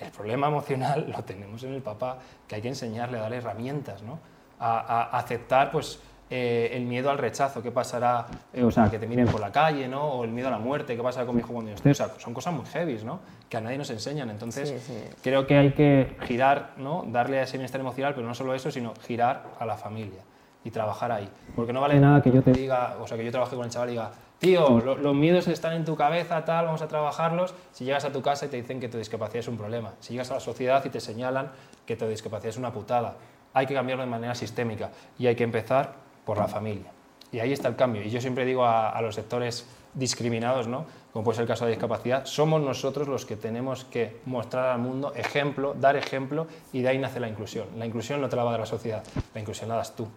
El 0.00 0.10
problema 0.10 0.48
emocional 0.48 1.10
lo 1.14 1.22
tenemos 1.24 1.62
en 1.62 1.74
el 1.74 1.82
papá, 1.82 2.18
que 2.48 2.56
hay 2.56 2.62
que 2.62 2.68
enseñarle 2.68 3.18
a 3.18 3.22
darle 3.22 3.36
herramientas, 3.36 4.02
¿no? 4.02 4.18
a, 4.60 5.18
aceptar 5.18 5.70
pues, 5.70 5.98
eh, 6.30 6.70
el 6.72 6.84
miedo 6.84 7.10
al 7.10 7.18
rechazo, 7.18 7.62
qué 7.62 7.70
pasará, 7.70 8.26
eh, 8.52 8.62
o 8.62 8.70
sea, 8.70 8.90
que 8.90 8.98
te 8.98 9.06
miren 9.06 9.26
por 9.26 9.40
la 9.40 9.50
calle, 9.50 9.88
¿no? 9.88 10.04
o 10.04 10.24
el 10.24 10.30
miedo 10.30 10.48
a 10.48 10.50
la 10.50 10.58
muerte, 10.58 10.96
qué 10.96 11.02
pasará 11.02 11.26
con 11.26 11.34
mi 11.34 11.40
hijo 11.40 11.52
cuando 11.52 11.70
yo 11.70 11.76
esté. 11.76 11.90
O 11.90 11.94
sea, 11.94 12.10
son 12.18 12.34
cosas 12.34 12.54
muy 12.54 12.66
heavy, 12.66 12.98
¿no? 13.04 13.20
que 13.48 13.56
a 13.56 13.60
nadie 13.60 13.78
nos 13.78 13.90
enseñan. 13.90 14.30
Entonces, 14.30 14.74
creo 15.22 15.46
que 15.46 15.56
hay 15.56 15.72
que 15.72 16.16
girar, 16.22 16.72
¿no? 16.76 17.04
darle 17.08 17.40
a 17.40 17.42
ese 17.42 17.56
bienestar 17.56 17.80
emocional, 17.80 18.14
pero 18.14 18.26
no 18.26 18.34
solo 18.34 18.54
eso, 18.54 18.70
sino 18.70 18.94
girar 19.06 19.44
a 19.58 19.66
la 19.66 19.76
familia 19.76 20.22
y 20.62 20.70
trabajar 20.70 21.10
ahí. 21.10 21.28
Porque 21.56 21.72
no 21.72 21.80
vale 21.80 21.98
nada 21.98 22.22
que 22.22 22.30
yo 22.30 22.42
te 22.42 22.52
diga, 22.52 22.96
o 23.00 23.06
sea, 23.06 23.16
que 23.16 23.24
yo 23.24 23.30
trabaje 23.30 23.56
con 23.56 23.64
el 23.64 23.70
chaval 23.70 23.88
y 23.88 23.92
diga, 23.92 24.10
tío, 24.40 24.80
los 24.80 25.14
miedos 25.14 25.46
están 25.46 25.74
en 25.74 25.84
tu 25.84 25.94
cabeza, 25.94 26.44
tal, 26.44 26.64
vamos 26.64 26.82
a 26.82 26.88
trabajarlos. 26.88 27.54
Si 27.72 27.84
llegas 27.84 28.04
a 28.04 28.10
tu 28.10 28.22
casa 28.22 28.46
y 28.46 28.48
te 28.48 28.56
dicen 28.56 28.80
que 28.80 28.88
tu 28.88 28.98
discapacidad 28.98 29.40
es 29.40 29.48
un 29.48 29.56
problema. 29.56 29.92
Si 30.00 30.14
llegas 30.14 30.30
a 30.30 30.34
la 30.34 30.40
sociedad 30.40 30.84
y 30.84 30.88
te 30.88 31.00
señalan 31.00 31.52
que 31.86 31.94
tu 31.94 32.06
discapacidad 32.08 32.48
es 32.50 32.56
una 32.56 32.72
putada. 32.72 33.16
Hay 33.52 33.66
que 33.66 33.74
cambiarlo 33.74 34.02
de 34.02 34.10
manera 34.10 34.34
sistémica 34.34 34.90
y 35.18 35.26
hay 35.26 35.36
que 35.36 35.44
empezar 35.44 35.92
por 36.24 36.38
la 36.38 36.48
familia. 36.48 36.90
Y 37.32 37.38
ahí 37.38 37.52
está 37.52 37.68
el 37.68 37.76
cambio. 37.76 38.02
Y 38.02 38.10
yo 38.10 38.20
siempre 38.20 38.44
digo 38.44 38.64
a, 38.64 39.00
los 39.02 39.14
sectores 39.14 39.66
discriminados, 39.94 40.66
¿no? 40.66 40.86
como 41.12 41.24
puede 41.24 41.36
ser 41.36 41.42
el 41.42 41.48
caso 41.48 41.64
de 41.64 41.72
la 41.72 41.76
discapacidad, 41.76 42.24
somos 42.24 42.60
nosotros 42.62 43.08
los 43.08 43.26
que 43.26 43.36
tenemos 43.36 43.84
que 43.84 44.20
mostrar 44.24 44.66
al 44.66 44.78
mundo 44.78 45.12
ejemplo, 45.16 45.74
dar 45.74 45.96
ejemplo 45.96 46.46
y 46.72 46.82
de 46.82 46.88
ahí 46.88 46.98
nace 46.98 47.20
la 47.20 47.28
inclusión. 47.28 47.66
La 47.76 47.86
inclusión 47.86 48.20
no 48.20 48.28
te 48.28 48.36
la 48.36 48.44
la 48.44 48.66
sociedad, 48.66 49.02
la 49.34 49.40
inclusión 49.40 49.68
la 49.68 49.76
das 49.76 49.94
tú 49.94 50.08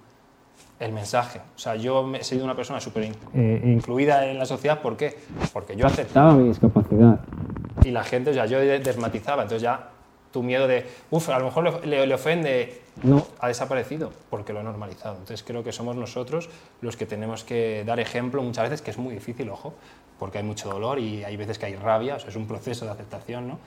el 0.84 0.92
mensaje. 0.92 1.40
O 1.56 1.60
sea, 1.60 1.76
yo 1.76 2.14
he 2.16 2.24
sido 2.24 2.44
una 2.44 2.56
persona 2.56 2.80
súper 2.80 3.12
eh, 3.34 3.62
incluida 3.66 4.26
en 4.30 4.38
la 4.38 4.46
sociedad, 4.46 4.82
¿por 4.82 4.98
qué? 4.98 5.18
Porque 5.52 5.76
yo 5.76 5.88
aceptaba 5.88 6.34
mi 6.34 6.48
discapacidad. 6.48 7.20
Y 7.84 7.92
la 7.92 8.04
gente, 8.04 8.32
o 8.32 8.34
sea, 8.34 8.46
yo 8.46 8.60
desmatizaba, 8.60 9.44
entonces 9.44 9.64
ya 9.64 9.90
tu 10.32 10.42
miedo 10.42 10.68
de, 10.68 10.86
uff, 11.12 11.30
a 11.30 11.38
lo 11.40 11.46
mejor 11.46 11.86
le, 11.86 12.08
le, 12.08 12.14
ofende, 12.14 12.82
no, 13.04 13.26
ha 13.40 13.48
desaparecido 13.48 14.12
porque 14.30 14.52
lo 14.52 14.62
he 14.62 14.64
normalizado. 14.64 15.14
Entonces 15.14 15.44
creo 15.44 15.64
que 15.64 15.72
somos 15.72 15.96
nosotros 15.96 16.50
los 16.82 16.98
que 16.98 17.06
tenemos 17.06 17.44
que 17.44 17.84
dar 17.86 18.00
ejemplo 18.00 18.42
muchas 18.42 18.64
veces, 18.64 18.82
que 18.82 18.92
es 18.92 18.98
muy 18.98 19.14
difícil, 19.14 19.50
ojo, 19.50 19.76
porque 20.18 20.40
hay 20.40 20.44
mucho 20.44 20.70
dolor 20.70 21.00
y 21.00 21.24
hay 21.24 21.38
veces 21.38 21.60
que 21.60 21.68
hay 21.68 21.76
rabia, 21.76 22.16
o 22.16 22.20
sea, 22.20 22.30
es 22.30 22.36
un 22.36 22.48
proceso 22.48 22.86
de 22.86 22.92
aceptación, 22.92 23.48
¿no? 23.48 23.60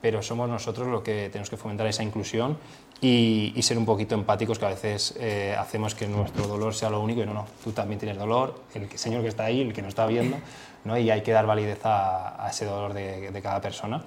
pero 0.00 0.22
somos 0.22 0.48
nosotros 0.48 0.88
los 0.88 1.02
que 1.02 1.28
tenemos 1.30 1.50
que 1.50 1.56
fomentar 1.56 1.86
esa 1.86 2.02
inclusión 2.02 2.56
y, 3.00 3.62
ser 3.62 3.78
un 3.78 3.86
poquito 3.86 4.14
empáticos, 4.14 4.58
que 4.58 4.66
a 4.66 4.68
veces 4.68 5.14
eh, 5.18 5.56
hacemos 5.58 5.94
que 5.94 6.06
nuestro 6.06 6.46
dolor 6.46 6.74
sea 6.74 6.90
lo 6.90 7.00
único 7.00 7.22
y 7.22 7.26
no, 7.26 7.32
no, 7.32 7.46
tú 7.64 7.72
también 7.72 7.98
tienes 7.98 8.18
dolor, 8.18 8.62
el 8.74 8.90
señor 8.98 9.22
que 9.22 9.28
está 9.28 9.44
ahí, 9.44 9.62
el 9.62 9.72
que 9.72 9.82
nos 9.82 9.90
está 9.90 10.06
viendo, 10.06 10.36
¿no? 10.84 10.98
y 10.98 11.10
hay 11.10 11.22
que 11.22 11.32
dar 11.32 11.46
validez 11.46 11.80
a, 11.84 12.46
ese 12.50 12.64
dolor 12.66 12.92
de, 12.92 13.40
cada 13.42 13.60
persona. 13.60 14.04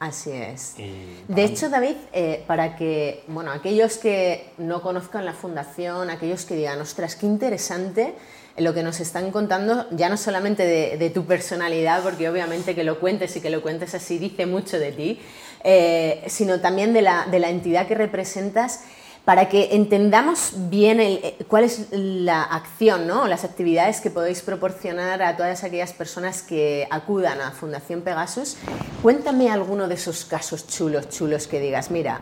Así 0.00 0.32
es. 0.32 0.74
de 0.76 1.44
hecho, 1.44 1.70
David, 1.70 1.96
eh, 2.12 2.44
para 2.46 2.76
que, 2.76 3.24
bueno, 3.28 3.52
aquellos 3.52 3.96
que 3.96 4.50
no 4.58 4.82
conozcan 4.82 5.24
la 5.24 5.32
fundación, 5.32 6.10
aquellos 6.10 6.44
que 6.44 6.56
digan, 6.56 6.80
ostras, 6.80 7.16
qué 7.16 7.26
interesante, 7.26 8.14
lo 8.56 8.72
que 8.72 8.82
nos 8.82 9.00
están 9.00 9.30
contando, 9.30 9.86
ya 9.90 10.08
no 10.08 10.16
solamente 10.16 10.64
de, 10.64 11.10
tu 11.10 11.24
personalidad, 11.24 12.02
porque 12.02 12.28
obviamente 12.28 12.74
que 12.74 12.84
lo 12.84 13.00
cuentes 13.00 13.34
y 13.36 13.40
que 13.40 13.50
lo 13.50 13.62
cuentes 13.62 13.94
así 13.94 14.18
dice 14.18 14.46
mucho 14.46 14.78
de 14.78 14.92
ti, 14.92 15.20
eh, 15.64 16.22
sino 16.28 16.60
también 16.60 16.92
de 16.92 17.02
la, 17.02 17.26
de 17.30 17.38
la, 17.38 17.50
entidad 17.50 17.86
que 17.88 17.94
representas, 17.94 18.84
para 19.24 19.48
que 19.48 19.74
entendamos 19.74 20.52
bien 20.68 21.00
eh, 21.00 21.36
cuál 21.48 21.64
es 21.64 21.86
la 21.90 22.42
acción, 22.42 23.06
¿no? 23.06 23.26
las 23.26 23.44
actividades 23.44 24.00
que 24.00 24.10
podéis 24.10 24.42
proporcionar 24.42 25.22
a 25.22 25.36
todas 25.36 25.64
aquellas 25.64 25.92
personas 25.92 26.42
que 26.42 26.86
acudan 26.90 27.40
a 27.40 27.50
Fundación 27.50 28.02
Pegasus. 28.02 28.56
Cuéntame 29.02 29.50
alguno 29.50 29.88
de 29.88 29.94
esos 29.94 30.26
casos 30.26 30.66
chulos, 30.66 31.08
chulos 31.08 31.46
que 31.46 31.58
digas, 31.58 31.90
mira, 31.90 32.20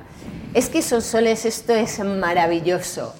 es 0.54 0.68
que 0.68 0.80
Sonsoles, 0.80 1.44
esto 1.44 1.74
es 1.74 1.98
maravilloso. 1.98 3.14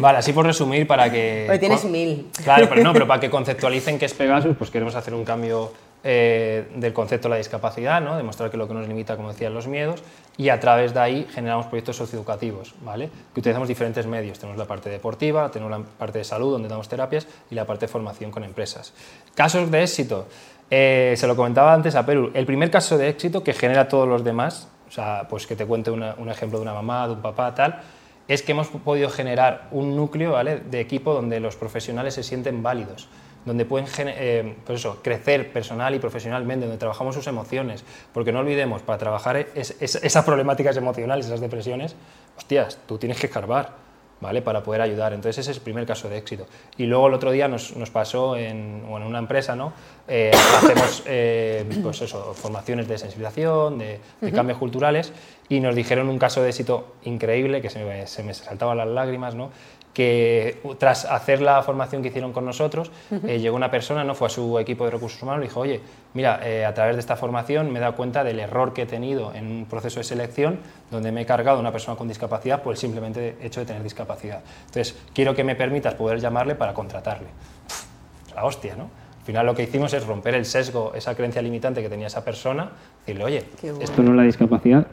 Vale, 0.00 0.18
así 0.18 0.32
por 0.32 0.46
resumir, 0.46 0.86
para 0.86 1.10
que. 1.10 1.44
Porque 1.46 1.58
tienes 1.58 1.84
mil. 1.84 2.28
Claro, 2.42 2.68
pero 2.68 2.82
no, 2.82 2.92
pero 2.92 3.06
para 3.06 3.20
que 3.20 3.30
conceptualicen 3.30 3.98
qué 3.98 4.06
es 4.06 4.14
Pegasus, 4.14 4.56
pues 4.56 4.70
queremos 4.70 4.94
hacer 4.94 5.14
un 5.14 5.24
cambio 5.24 5.72
eh, 6.04 6.68
del 6.74 6.92
concepto 6.92 7.28
de 7.28 7.30
la 7.30 7.36
discapacidad, 7.36 8.00
¿no? 8.00 8.16
demostrar 8.16 8.50
que 8.50 8.56
lo 8.56 8.66
que 8.66 8.74
nos 8.74 8.88
limita, 8.88 9.14
como 9.16 9.28
decían, 9.28 9.54
los 9.54 9.68
miedos, 9.68 10.02
y 10.36 10.48
a 10.48 10.58
través 10.58 10.92
de 10.94 10.98
ahí 11.00 11.28
generamos 11.32 11.66
proyectos 11.66 11.96
socioeducativos, 11.96 12.74
¿vale? 12.82 13.08
que 13.32 13.38
utilizamos 13.38 13.68
diferentes 13.68 14.06
medios. 14.06 14.38
Tenemos 14.38 14.58
la 14.58 14.64
parte 14.64 14.90
deportiva, 14.90 15.48
tenemos 15.50 15.70
la 15.70 15.84
parte 15.86 16.18
de 16.18 16.24
salud, 16.24 16.50
donde 16.50 16.68
damos 16.68 16.88
terapias, 16.88 17.28
y 17.50 17.54
la 17.54 17.66
parte 17.66 17.86
de 17.86 17.92
formación 17.92 18.32
con 18.32 18.42
empresas. 18.42 18.92
Casos 19.36 19.70
de 19.70 19.82
éxito. 19.82 20.26
Eh, 20.70 21.14
se 21.16 21.26
lo 21.26 21.36
comentaba 21.36 21.72
antes 21.72 21.94
a 21.94 22.04
Perú. 22.04 22.30
El 22.34 22.46
primer 22.46 22.70
caso 22.70 22.98
de 22.98 23.08
éxito 23.08 23.44
que 23.44 23.52
genera 23.52 23.86
todos 23.88 24.08
los 24.08 24.24
demás 24.24 24.68
o 24.92 24.94
sea, 24.94 25.26
pues 25.26 25.46
que 25.46 25.56
te 25.56 25.64
cuente 25.64 25.90
un 25.90 26.28
ejemplo 26.28 26.58
de 26.58 26.64
una 26.64 26.74
mamá, 26.74 27.06
de 27.06 27.14
un 27.14 27.22
papá, 27.22 27.54
tal, 27.54 27.80
es 28.28 28.42
que 28.42 28.52
hemos 28.52 28.68
podido 28.68 29.10
generar 29.10 29.68
un 29.70 29.96
núcleo 29.96 30.36
de 30.42 30.80
equipo 30.80 31.14
donde 31.14 31.40
los 31.40 31.56
profesionales 31.56 32.14
se 32.14 32.22
sienten 32.22 32.62
válidos, 32.62 33.08
donde 33.44 33.64
pueden 33.64 33.88
eh, 33.98 34.56
pues 34.64 34.80
eso, 34.80 35.00
crecer 35.02 35.52
personal 35.52 35.94
y 35.94 35.98
profesionalmente, 35.98 36.66
donde 36.66 36.78
trabajamos 36.78 37.14
sus 37.14 37.26
emociones, 37.26 37.84
porque 38.12 38.32
no 38.32 38.40
olvidemos, 38.40 38.82
para 38.82 38.98
trabajar 38.98 39.46
esas 39.54 40.24
problemáticas 40.24 40.76
emocionales, 40.76 41.26
esas 41.26 41.40
depresiones, 41.40 41.96
hostias, 42.36 42.78
tú 42.86 42.98
tienes 42.98 43.18
que 43.18 43.26
escarbar 43.26 43.91
¿vale? 44.22 44.40
Para 44.40 44.62
poder 44.62 44.80
ayudar. 44.80 45.12
Entonces 45.12 45.38
ese 45.40 45.50
es 45.50 45.56
el 45.58 45.62
primer 45.62 45.84
caso 45.84 46.08
de 46.08 46.16
éxito. 46.16 46.46
Y 46.78 46.84
luego 46.84 47.08
el 47.08 47.14
otro 47.14 47.32
día 47.32 47.48
nos, 47.48 47.76
nos 47.76 47.90
pasó 47.90 48.36
en, 48.36 48.84
en, 48.86 49.02
una 49.02 49.18
empresa, 49.18 49.56
¿no? 49.56 49.72
Eh, 50.06 50.30
hacemos 50.32 51.02
eh, 51.06 51.64
pues 51.82 52.00
eso, 52.00 52.32
formaciones 52.32 52.88
de 52.88 52.96
sensibilización, 52.96 53.78
de, 53.78 54.00
cambios 54.32 54.58
culturales, 54.58 55.12
y 55.48 55.58
nos 55.58 55.74
dijeron 55.74 56.08
un 56.08 56.18
caso 56.18 56.40
de 56.40 56.50
éxito 56.50 56.94
increíble, 57.02 57.60
que 57.60 57.68
se 57.68 57.84
me, 57.84 58.06
se 58.06 58.22
me 58.22 58.32
saltaban 58.32 58.78
las 58.78 58.88
lágrimas, 58.88 59.34
¿no? 59.34 59.50
Que 59.92 60.60
tras 60.78 61.04
hacer 61.04 61.42
la 61.42 61.62
formación 61.62 62.02
que 62.02 62.08
hicieron 62.08 62.32
con 62.32 62.44
nosotros, 62.44 62.90
eh, 63.26 63.38
llegó 63.38 63.56
una 63.56 63.70
persona, 63.70 64.04
no 64.04 64.14
fue 64.14 64.28
a 64.28 64.30
su 64.30 64.58
equipo 64.58 64.84
de 64.84 64.90
recursos 64.90 65.22
humanos, 65.22 65.44
y 65.44 65.48
dijo, 65.48 65.60
oye, 65.60 65.80
mira, 66.14 66.40
eh, 66.42 66.64
a 66.64 66.72
través 66.72 66.96
de 66.96 67.00
esta 67.00 67.16
formación 67.16 67.70
me 67.70 67.78
he 67.78 67.82
dado 67.82 67.94
cuenta 67.94 68.24
del 68.24 68.40
error 68.40 68.72
que 68.72 68.82
he 68.82 68.86
tenido 68.86 69.34
en 69.34 69.46
un 69.46 69.66
proceso 69.66 70.00
de 70.00 70.04
selección 70.04 70.58
donde 70.90 71.12
me 71.12 71.22
he 71.22 71.26
cargado 71.26 71.58
a 71.58 71.60
una 71.60 71.72
persona 71.72 71.96
con 71.96 72.08
discapacidad 72.08 72.62
por 72.62 72.72
el 72.72 72.78
simplemente 72.78 73.36
hecho 73.42 73.60
de 73.60 73.66
tener 73.66 73.82
discapacidad. 73.82 74.40
Entonces, 74.66 74.96
quiero 75.14 75.34
que 75.34 75.44
me 75.44 75.54
permitas 75.56 75.94
poder 75.94 76.20
llamarle 76.20 76.54
para 76.54 76.72
contratarle. 76.72 77.28
la 78.34 78.44
hostia, 78.44 78.74
¿no? 78.76 78.84
Al 79.22 79.26
final 79.26 79.46
lo 79.46 79.54
que 79.54 79.62
hicimos 79.62 79.92
es 79.92 80.04
romper 80.04 80.34
el 80.34 80.44
sesgo, 80.44 80.92
esa 80.96 81.14
creencia 81.14 81.40
limitante 81.40 81.80
que 81.80 81.88
tenía 81.88 82.08
esa 82.08 82.24
persona, 82.24 82.72
decirle, 83.00 83.24
oye, 83.24 83.44
esto 83.80 84.02
no 84.02 84.10
es 84.10 84.16
la 84.16 84.22
discapacidad, 84.24 84.86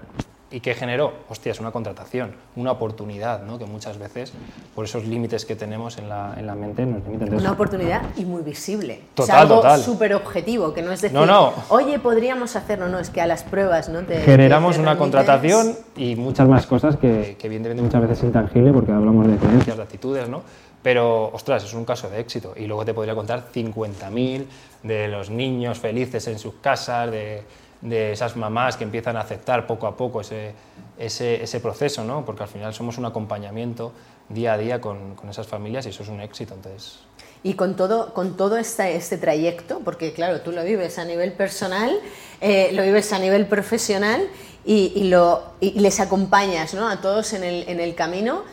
¿Y 0.52 0.62
qué 0.62 0.74
generó? 0.74 1.14
Hostia, 1.30 1.52
es 1.52 1.60
una 1.60 1.72
contratación, 1.72 2.32
una 2.56 2.72
oportunidad, 2.72 3.44
¿no? 3.44 3.60
que 3.60 3.66
muchas 3.66 4.00
veces, 4.00 4.34
por 4.74 4.86
esos 4.86 5.06
límites 5.06 5.46
que 5.46 5.56
tenemos 5.56 6.00
en 6.00 6.10
la, 6.10 6.34
en 6.38 6.48
la 6.48 6.56
mente, 6.56 6.86
nos 6.86 7.04
limitan. 7.04 7.34
Una 7.36 7.52
oportunidad 7.52 8.02
y 8.18 8.26
muy 8.26 8.42
visible. 8.42 9.02
Total, 9.14 9.46
es 9.46 9.52
algo 9.52 9.78
súper 9.78 10.16
objetivo, 10.16 10.74
que 10.74 10.82
no 10.82 10.92
es 10.92 11.02
decir, 11.02 11.16
no, 11.16 11.28
no. 11.28 11.54
oye, 11.70 12.00
podríamos 12.00 12.56
hacerlo, 12.56 12.90
no, 12.90 12.98
es 12.98 13.12
que 13.12 13.22
a 13.22 13.28
las 13.28 13.44
pruebas 13.44 13.90
no 13.90 14.02
te. 14.02 14.22
Generamos 14.22 14.80
una 14.80 14.98
contratación 14.98 15.76
y 15.96 16.16
muchas 16.16 16.48
más 16.48 16.66
cosas 16.66 16.98
que, 16.98 17.36
que 17.38 17.48
evidentemente 17.48 17.84
muchas 17.84 18.02
veces 18.02 18.18
es 18.18 18.24
intangible 18.24 18.72
porque 18.74 18.92
hablamos 18.92 19.28
de 19.28 19.38
creencias, 19.38 19.78
de 19.78 19.84
actitudes, 19.84 20.30
¿no? 20.30 20.42
Pero, 20.82 21.30
ostras, 21.34 21.64
es 21.64 21.74
un 21.74 21.86
caso 21.86 22.10
de 22.10 22.20
éxito. 22.20 22.54
Y 22.56 22.66
luego 22.66 22.86
te 22.86 22.94
podría 22.94 23.14
contar 23.14 23.44
50.000 23.54 24.46
de 24.84 25.08
los 25.10 25.30
niños 25.30 25.78
felices 25.78 26.26
en 26.28 26.40
sus 26.40 26.56
casas, 26.56 27.12
de 27.12 27.44
de 27.82 28.12
esas 28.12 28.36
mamás 28.36 28.78
que 28.78 28.84
empiezan 28.84 29.16
a 29.18 29.22
aceptar 29.22 29.66
poco 29.66 29.88
a 29.88 29.96
poco 29.96 30.22
ese, 30.22 30.54
ese, 30.98 31.44
ese 31.44 31.60
proceso, 31.60 32.04
¿no? 32.04 32.26
porque 32.26 32.44
al 32.44 32.50
final 32.50 32.74
somos 32.74 32.98
un 32.98 33.06
acompañamiento 33.06 33.94
día 34.28 34.54
a 34.54 34.58
día 34.58 34.82
con, 34.82 35.16
con 35.16 35.30
esas 35.30 35.48
familias 35.48 35.86
y 35.86 35.90
eso 35.90 36.04
es 36.04 36.10
un 36.10 36.22
éxito. 36.22 36.54
Entonces, 36.56 37.00
y 37.42 37.54
con 37.54 37.76
todo, 37.76 38.14
con 38.14 38.36
todo 38.36 38.58
este, 38.58 38.96
este 38.96 39.18
trayecto, 39.18 39.80
porque 39.80 40.12
claro, 40.14 40.42
tú 40.42 40.52
lo 40.52 40.64
vives 40.64 41.00
a 41.00 41.06
nivel 41.06 41.32
personal, 41.32 41.98
eh, 42.42 42.72
lo 42.74 42.84
vives 42.84 43.14
a 43.14 43.20
nivel 43.20 43.46
profesional 43.48 44.28
y, 44.66 44.92
y 44.96 45.06
lo, 45.06 45.44
y 45.62 45.80
les 45.80 46.02
acompañas 46.02 46.74
¿no? 46.74 46.90
a 46.90 47.00
todos 47.00 47.32
en 47.34 47.44
el, 47.44 47.68
en 47.70 47.80
el 47.80 47.96
camino, 47.96 48.44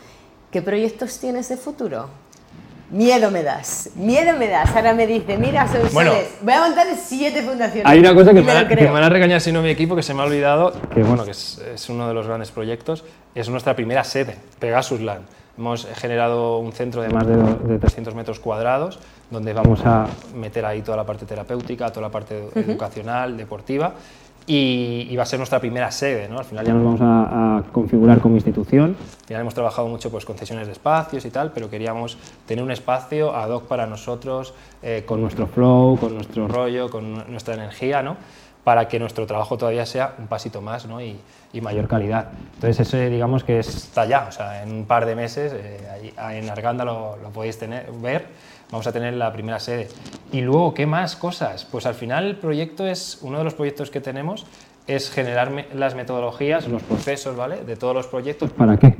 ¿qué 0.51 0.61
proyectos 0.61 1.19
tienes 1.19 1.49
de 1.49 1.57
futuro? 1.57 2.09
Miedo 2.89 3.29
me 3.31 3.43
das, 3.43 3.89
miedo 3.95 4.37
me 4.37 4.47
das. 4.47 4.73
Ahora 4.73 4.93
me 4.93 5.05
dice, 5.05 5.37
mira, 5.37 5.67
soy 5.67 5.81
Bueno. 5.91 6.13
voy 6.41 6.53
a 6.53 6.61
montar 6.61 6.87
siete 6.97 7.41
fundaciones. 7.41 7.85
Hay 7.85 7.99
una 7.99 8.13
cosa 8.15 8.29
que 8.33 8.41
me, 8.41 8.53
lo 8.53 8.61
va- 8.61 8.67
que 8.67 8.75
me 8.77 8.89
van 8.89 9.03
a 9.03 9.09
regañar 9.09 9.41
si 9.41 9.51
no 9.51 9.61
mi 9.61 9.69
equipo, 9.69 9.93
que 9.95 10.03
se 10.03 10.13
me 10.13 10.21
ha 10.21 10.25
olvidado, 10.25 10.71
que 10.93 11.03
bueno, 11.03 11.25
que 11.25 11.31
es, 11.31 11.57
es 11.73 11.89
uno 11.89 12.07
de 12.07 12.13
los 12.13 12.27
grandes 12.27 12.51
proyectos, 12.51 13.03
es 13.35 13.49
nuestra 13.49 13.75
primera 13.75 14.05
sede, 14.05 14.37
Pegasus 14.59 15.01
Land. 15.01 15.25
Hemos 15.57 15.85
generado 15.95 16.59
un 16.59 16.71
centro 16.71 17.01
de 17.01 17.09
más 17.09 17.27
de, 17.27 17.35
de 17.35 17.79
300 17.79 18.15
metros 18.15 18.39
cuadrados, 18.39 18.99
donde 19.31 19.51
vamos 19.51 19.81
a 19.83 20.05
meter 20.33 20.63
ahí 20.65 20.81
toda 20.81 20.95
la 20.95 21.03
parte 21.03 21.25
terapéutica, 21.25 21.89
toda 21.89 22.03
la 22.07 22.11
parte 22.11 22.47
educacional, 22.55 23.35
deportiva, 23.35 23.93
y, 24.47 25.07
y 25.09 25.15
va 25.15 25.23
a 25.23 25.25
ser 25.25 25.37
nuestra 25.39 25.59
primera 25.59 25.91
sede. 25.91 26.27
¿no? 26.29 26.39
Al 26.39 26.45
final 26.45 26.65
ya 26.65 26.73
nos 26.73 26.83
vamos 26.83 27.01
a, 27.01 27.57
a 27.57 27.63
configurar 27.71 28.19
como 28.19 28.35
institución. 28.35 28.95
Al 29.21 29.25
final 29.27 29.41
hemos 29.41 29.53
trabajado 29.53 29.87
mucho 29.89 30.09
pues, 30.09 30.25
con 30.25 30.37
cesiones 30.37 30.65
de 30.67 30.73
espacios 30.73 31.25
y 31.25 31.29
tal, 31.29 31.51
pero 31.51 31.69
queríamos 31.69 32.17
tener 32.47 32.63
un 32.63 32.71
espacio 32.71 33.35
ad 33.35 33.49
hoc 33.51 33.65
para 33.67 33.85
nosotros, 33.85 34.53
eh, 34.81 35.03
con 35.05 35.21
nuestro 35.21 35.45
flow, 35.47 35.97
con 35.99 36.15
nuestro 36.15 36.47
rollo, 36.47 36.89
con 36.89 37.29
nuestra 37.31 37.53
energía, 37.53 38.01
¿no? 38.01 38.15
para 38.63 38.89
que 38.89 38.99
nuestro 38.99 39.25
trabajo 39.25 39.57
todavía 39.57 39.85
sea 39.85 40.15
un 40.19 40.27
pasito 40.27 40.59
más 40.61 40.85
¿no? 40.87 40.99
y, 41.01 41.17
y 41.53 41.61
mayor 41.61 41.87
calidad. 41.87 42.27
Entonces, 42.55 42.81
eso 42.85 42.97
digamos 42.97 43.45
que 43.45 43.59
está 43.59 44.05
ya, 44.05 44.25
o 44.27 44.31
sea, 44.33 44.61
en 44.63 44.71
un 44.73 44.85
par 44.85 45.05
de 45.05 45.15
meses, 45.15 45.53
eh, 45.55 46.11
ahí- 46.19 46.37
en 46.39 46.49
Arganda 46.49 46.83
lo, 46.83 47.15
lo 47.15 47.29
podéis 47.29 47.57
tener, 47.57 47.89
ver, 48.01 48.25
vamos 48.71 48.87
a 48.87 48.91
tener 48.91 49.13
la 49.13 49.31
primera 49.31 49.59
sede. 49.59 49.87
Y 50.31 50.41
luego, 50.41 50.73
¿qué 50.73 50.85
más 50.85 51.15
cosas? 51.15 51.65
Pues 51.65 51.85
al 51.85 51.93
final 51.95 52.25
el 52.25 52.35
proyecto 52.37 52.85
es, 52.87 53.19
uno 53.21 53.37
de 53.37 53.43
los 53.43 53.53
proyectos 53.53 53.89
que 53.91 54.01
tenemos 54.01 54.45
es 54.87 55.09
generar 55.11 55.49
me- 55.49 55.67
las 55.73 55.95
metodologías, 55.95 56.67
los 56.67 56.81
procesos, 56.83 57.35
¿vale? 57.35 57.63
De 57.63 57.75
todos 57.75 57.93
los 57.93 58.07
proyectos. 58.07 58.51
¿Para 58.51 58.77
qué? 58.77 58.95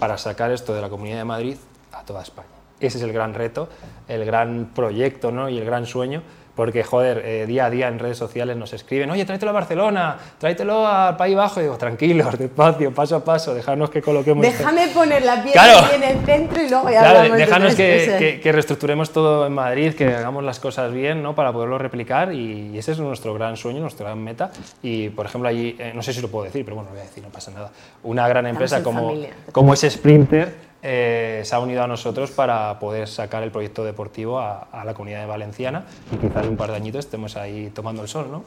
Para 0.00 0.18
sacar 0.18 0.50
esto 0.50 0.74
de 0.74 0.80
la 0.80 0.88
Comunidad 0.88 1.18
de 1.18 1.24
Madrid 1.24 1.56
a 1.92 2.02
toda 2.04 2.22
España. 2.22 2.48
Ese 2.80 2.98
es 2.98 3.04
el 3.04 3.12
gran 3.12 3.34
reto, 3.34 3.68
el 4.06 4.24
gran 4.24 4.70
proyecto 4.74 5.32
¿no? 5.32 5.48
y 5.48 5.58
el 5.58 5.64
gran 5.64 5.84
sueño, 5.86 6.22
porque, 6.58 6.82
joder, 6.82 7.22
eh, 7.24 7.46
día 7.46 7.66
a 7.66 7.70
día 7.70 7.86
en 7.86 8.00
redes 8.00 8.18
sociales 8.18 8.56
nos 8.56 8.72
escriben, 8.72 9.08
oye, 9.12 9.24
tráetelo 9.24 9.50
a 9.50 9.54
Barcelona, 9.54 10.16
tráetelo 10.38 10.88
al 10.88 11.16
País 11.16 11.36
Bajo, 11.36 11.60
y 11.60 11.62
digo, 11.62 11.78
tranquilos, 11.78 12.36
despacio, 12.38 12.92
paso 12.92 13.14
a 13.14 13.24
paso, 13.24 13.54
dejarnos 13.54 13.90
que 13.90 14.02
coloquemos... 14.02 14.44
esto". 14.44 14.58
Déjame 14.58 14.88
poner 14.88 15.24
la 15.24 15.40
piedra 15.40 15.52
Claro. 15.62 15.94
en 15.94 16.02
el 16.02 16.26
centro 16.26 16.60
y 16.60 16.68
luego 16.68 16.90
ya 16.90 16.98
Claro, 16.98 17.18
hablamos 17.20 17.38
déjanos 17.38 17.74
que, 17.76 18.16
que- 18.18 18.40
que 18.40 18.50
reestructuremos 18.52 19.12
todo 19.12 19.46
en 19.46 19.52
Madrid, 19.52 19.94
que 19.94 20.12
hagamos 20.12 20.42
las 20.42 20.58
cosas 20.58 20.92
bien, 20.92 21.22
¿no? 21.22 21.36
Para 21.36 21.52
poderlo 21.52 21.78
replicar 21.78 22.32
y, 22.34 22.76
ese 22.76 22.90
es 22.90 22.98
nuestro 22.98 23.34
gran 23.34 23.56
sueño, 23.56 23.78
nuestra 23.78 24.06
gran 24.06 24.18
meta. 24.18 24.50
Y, 24.82 25.10
por 25.10 25.26
ejemplo, 25.26 25.48
allí, 25.48 25.76
eh, 25.78 25.92
no 25.94 26.02
sé 26.02 26.12
si 26.12 26.20
lo 26.20 26.26
puedo 26.26 26.44
decir, 26.46 26.64
pero 26.64 26.74
bueno, 26.74 26.90
lo 26.90 26.96
voy 26.96 27.04
a 27.04 27.08
decir, 27.08 27.22
no 27.22 27.28
pasa 27.30 27.52
nada. 27.52 27.70
Una 28.02 28.26
gran 28.26 28.48
empresa 28.48 28.82
como, 28.82 29.10
familia. 29.10 29.30
como 29.52 29.74
es 29.74 29.82
Sprinter 29.88 30.52
eh, 30.82 31.42
se 31.44 31.54
ha 31.54 31.58
unido 31.60 31.82
a 31.82 31.86
nosotros 31.86 32.30
para 32.30 32.78
poder 32.78 33.08
sacar 33.08 33.42
el 33.42 33.50
proyecto 33.50 33.84
deportivo 33.84 34.38
a, 34.38 34.68
a 34.72 34.84
la 34.84 34.94
comunidad 34.94 35.20
de 35.20 35.26
Valenciana 35.26 35.84
y 36.12 36.16
quizás 36.16 36.44
en 36.44 36.50
un 36.50 36.56
par 36.56 36.70
de 36.70 36.76
añitos 36.76 37.04
estemos 37.04 37.36
ahí 37.36 37.70
tomando 37.74 38.02
el 38.02 38.08
sol, 38.08 38.28
¿no? 38.30 38.44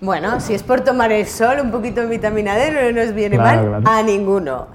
Bueno, 0.00 0.40
si 0.40 0.54
es 0.54 0.62
por 0.62 0.80
tomar 0.80 1.12
el 1.12 1.26
sol, 1.26 1.58
un 1.62 1.70
poquito 1.70 2.00
de 2.00 2.06
vitamina 2.06 2.56
D 2.56 2.92
no 2.92 3.02
nos 3.04 3.14
viene 3.14 3.36
Claro, 3.36 3.70
mal 3.72 3.82
claro. 3.82 3.98
a 3.98 4.02
ninguno. 4.02 4.68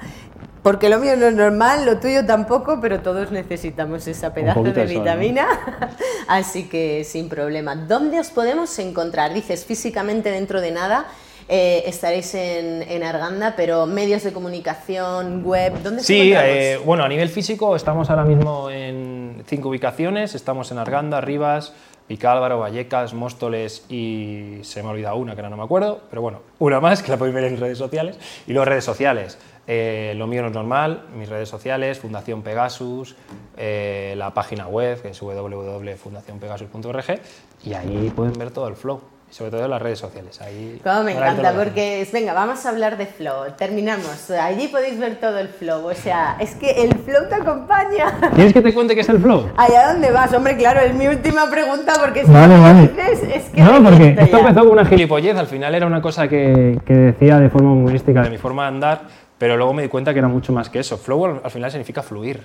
Porque 0.62 0.90
lo 0.90 0.98
mío 1.00 1.16
no 1.16 1.28
es 1.28 1.36
normal, 1.36 1.86
lo 1.86 2.00
tuyo 2.00 2.26
tampoco, 2.26 2.80
pero 2.82 3.00
todos 3.02 3.32
necesitamos 3.32 4.08
esa 4.08 4.34
pedazo 4.34 4.64
de 4.64 4.72
de 4.72 4.86
sol, 4.88 4.94
¿no? 4.96 5.00
vitamina. 5.00 5.48
Así 6.28 6.68
que 6.70 7.04
sin 7.04 7.30
problema. 7.30 7.76
¿Dónde 7.76 8.20
os 8.20 8.30
podemos 8.30 8.78
encontrar? 8.80 9.34
Dices 9.34 9.64
físicamente 9.66 10.30
dentro 10.32 10.62
de 10.62 10.72
nada. 10.72 11.06
Eh, 11.48 11.84
estaréis 11.86 12.34
en, 12.34 12.82
en 12.84 13.04
Arganda, 13.04 13.54
pero 13.56 13.86
medios 13.86 14.24
de 14.24 14.34
comunicación, 14.34 15.44
web, 15.44 15.74
¿dónde 15.84 16.02
Sí, 16.02 16.34
eh, 16.36 16.80
bueno, 16.84 17.04
a 17.04 17.08
nivel 17.08 17.30
físico 17.30 17.76
estamos 17.76 18.10
ahora 18.10 18.26
mismo 18.26 18.70
en 18.70 19.44
cinco 19.48 19.70
ubicaciones. 19.70 20.34
Estamos 20.36 20.72
en 20.72 20.80
Arganda, 20.80 21.22
Rivas, 21.22 21.74
Vicálvaro, 22.10 22.60
Vallecas, 22.60 23.14
Móstoles 23.14 23.86
y 23.90 24.60
se 24.64 24.82
me 24.82 24.90
ha 24.90 24.92
olvidado 24.92 25.18
una 25.18 25.34
que 25.36 25.42
ahora 25.42 25.50
no 25.50 25.58
me 25.58 25.64
acuerdo, 25.64 26.02
pero 26.10 26.22
bueno, 26.22 26.40
una 26.60 26.80
más 26.80 27.04
que 27.04 27.12
la 27.12 27.18
podéis 27.18 27.36
ver 27.36 27.44
en 27.46 27.58
redes 27.60 27.78
sociales. 27.78 28.18
Y 28.48 28.54
luego 28.54 28.66
redes 28.66 28.86
sociales. 28.86 29.38
eh, 29.68 30.14
lo 30.16 30.28
mío 30.28 30.44
no 30.44 30.50
es 30.50 30.54
normal, 30.54 31.06
mis 31.16 31.28
redes 31.28 31.50
sociales, 31.50 31.98
Fundación 31.98 32.44
Pegasus, 32.44 33.16
eh, 33.58 34.14
la 34.16 34.32
página 34.34 34.68
web 34.68 35.02
que 35.02 35.08
es 35.10 35.20
www.fundacionpegasus.org 35.20 37.20
y 37.64 37.74
ahí 37.74 38.12
pueden 38.16 38.34
ver 38.34 38.52
todo 38.52 38.68
el 38.68 38.76
flow, 38.76 39.02
sobre 39.36 39.52
todo 39.52 39.66
en 39.66 39.70
las 39.72 39.82
redes 39.82 40.00
sociales. 40.00 40.40
Ahí 40.40 40.80
Como 40.82 41.04
me 41.04 41.12
encanta, 41.12 41.52
porque 41.54 42.00
es, 42.02 42.10
venga, 42.14 42.32
vamos 42.34 42.66
a 42.66 42.70
hablar 42.70 42.98
de 42.98 43.06
flow. 43.06 43.52
Terminamos. 43.58 44.32
Allí 44.32 44.70
podéis 44.70 44.98
ver 44.98 45.20
todo 45.20 45.40
el 45.40 45.50
flow. 45.50 45.86
O 45.88 45.94
sea, 45.94 46.38
es 46.40 46.56
que 46.56 46.72
el 46.84 46.96
flow 47.00 47.28
te 47.28 47.36
acompaña. 47.36 48.18
¿Quieres 48.34 48.54
que 48.54 48.62
te 48.62 48.74
cuente 48.74 48.96
qué 48.96 49.02
es 49.02 49.10
el 49.10 49.20
flow? 49.20 49.50
¿Allá 49.58 49.92
dónde 49.92 50.10
vas? 50.12 50.34
Hombre, 50.34 50.56
claro, 50.56 50.80
es 50.80 50.94
mi 50.96 51.08
última 51.08 51.50
pregunta 51.52 51.92
porque 52.00 52.24
si 52.26 52.32
Vale, 52.32 52.56
no 52.56 52.62
vale. 52.62 52.82
dices, 52.88 53.24
es 53.36 53.44
que 53.50 53.60
No, 53.62 53.84
porque 53.84 54.16
esto 54.18 54.38
ya. 54.38 54.40
empezó 54.40 54.60
con 54.62 54.70
una 54.70 54.86
gilipollez, 54.86 55.36
al 55.38 55.48
final 55.48 55.76
era 55.76 55.86
una 55.86 56.02
cosa 56.02 56.30
que, 56.30 56.80
que 56.86 56.94
decía 56.94 57.38
de 57.38 57.50
forma 57.50 57.74
humorística 57.74 58.22
de 58.22 58.30
mi 58.30 58.38
forma 58.38 58.62
de 58.64 58.68
andar, 58.70 59.02
pero 59.38 59.58
luego 59.58 59.74
me 59.74 59.82
di 59.82 59.90
cuenta 59.90 60.14
que 60.14 60.20
era 60.20 60.30
mucho 60.30 60.54
más 60.54 60.70
que 60.70 60.80
eso. 60.80 60.98
Flow 60.98 61.26
al- 61.26 61.42
al 61.44 61.52
final 61.52 61.70
significa 61.72 62.02
fluir, 62.02 62.42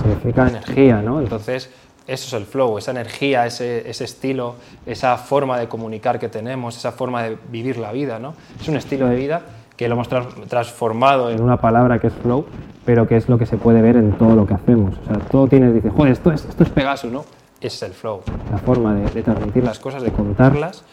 significa 0.00 0.46
energía, 0.46 1.02
¿no? 1.02 1.18
Entonces, 1.20 1.68
eso 2.08 2.26
es 2.26 2.42
el 2.42 2.46
flow, 2.46 2.78
esa 2.78 2.90
energía, 2.90 3.44
ese, 3.46 3.88
ese 3.88 4.04
estilo, 4.04 4.56
esa 4.86 5.18
forma 5.18 5.58
de 5.58 5.68
comunicar 5.68 6.18
que 6.18 6.28
tenemos, 6.28 6.76
esa 6.76 6.90
forma 6.90 7.22
de 7.22 7.36
vivir 7.50 7.76
la 7.76 7.92
vida, 7.92 8.18
¿no? 8.18 8.34
Es 8.58 8.66
un 8.66 8.76
estilo 8.76 9.06
de 9.08 9.14
vida 9.14 9.42
que 9.76 9.88
lo 9.88 9.94
hemos 9.94 10.08
transformado 10.48 11.30
en 11.30 11.40
una 11.42 11.58
palabra 11.58 12.00
que 12.00 12.08
es 12.08 12.14
flow, 12.14 12.46
pero 12.84 13.06
que 13.06 13.16
es 13.16 13.28
lo 13.28 13.38
que 13.38 13.44
se 13.44 13.58
puede 13.58 13.82
ver 13.82 13.96
en 13.96 14.12
todo 14.16 14.34
lo 14.34 14.46
que 14.46 14.54
hacemos. 14.54 14.94
O 15.02 15.04
sea, 15.04 15.18
todo 15.28 15.46
tienes, 15.46 15.74
dices, 15.74 15.92
joder, 15.94 16.12
esto 16.12 16.32
es, 16.32 16.46
esto 16.46 16.64
es 16.64 16.70
Pegasus, 16.70 17.12
¿no? 17.12 17.24
Es 17.60 17.80
el 17.82 17.92
flow, 17.92 18.22
la 18.50 18.58
forma 18.58 18.94
de, 18.94 19.22
transmitir 19.22 19.62
las 19.62 19.78
cosas, 19.78 20.02
de 20.02 20.10
contarlas 20.10 20.84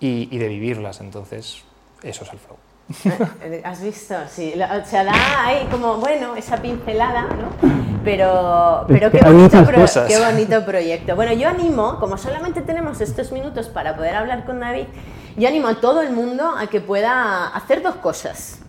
y, 0.00 0.28
y 0.30 0.38
de 0.38 0.48
vivirlas. 0.48 1.00
Entonces, 1.00 1.62
eso 2.02 2.24
es 2.24 2.32
el 2.32 2.38
flow. 2.38 2.56
¿Has 3.64 3.82
visto? 3.82 4.14
Sí, 4.28 4.52
o 4.54 4.84
sea, 4.84 5.04
da 5.04 5.46
ahí 5.46 5.66
como, 5.70 5.96
bueno, 5.96 6.34
esa 6.34 6.56
pincelada, 6.58 7.28
¿no? 7.28 7.93
Pero, 8.04 8.84
pero 8.86 9.10
qué, 9.10 9.18
bonito 9.32 9.56
pro- 9.64 9.76
qué 10.08 10.18
bonito 10.18 10.64
proyecto. 10.64 11.16
Bueno, 11.16 11.32
yo 11.32 11.48
animo, 11.48 11.98
como 11.98 12.18
solamente 12.18 12.60
tenemos 12.62 13.00
estos 13.00 13.32
minutos 13.32 13.68
para 13.68 13.96
poder 13.96 14.14
hablar 14.14 14.44
con 14.44 14.60
David, 14.60 14.86
yo 15.36 15.48
animo 15.48 15.68
a 15.68 15.76
todo 15.80 16.02
el 16.02 16.10
mundo 16.12 16.52
a 16.56 16.66
que 16.66 16.80
pueda 16.80 17.48
hacer 17.48 17.82
dos 17.82 17.94
cosas. 17.96 18.60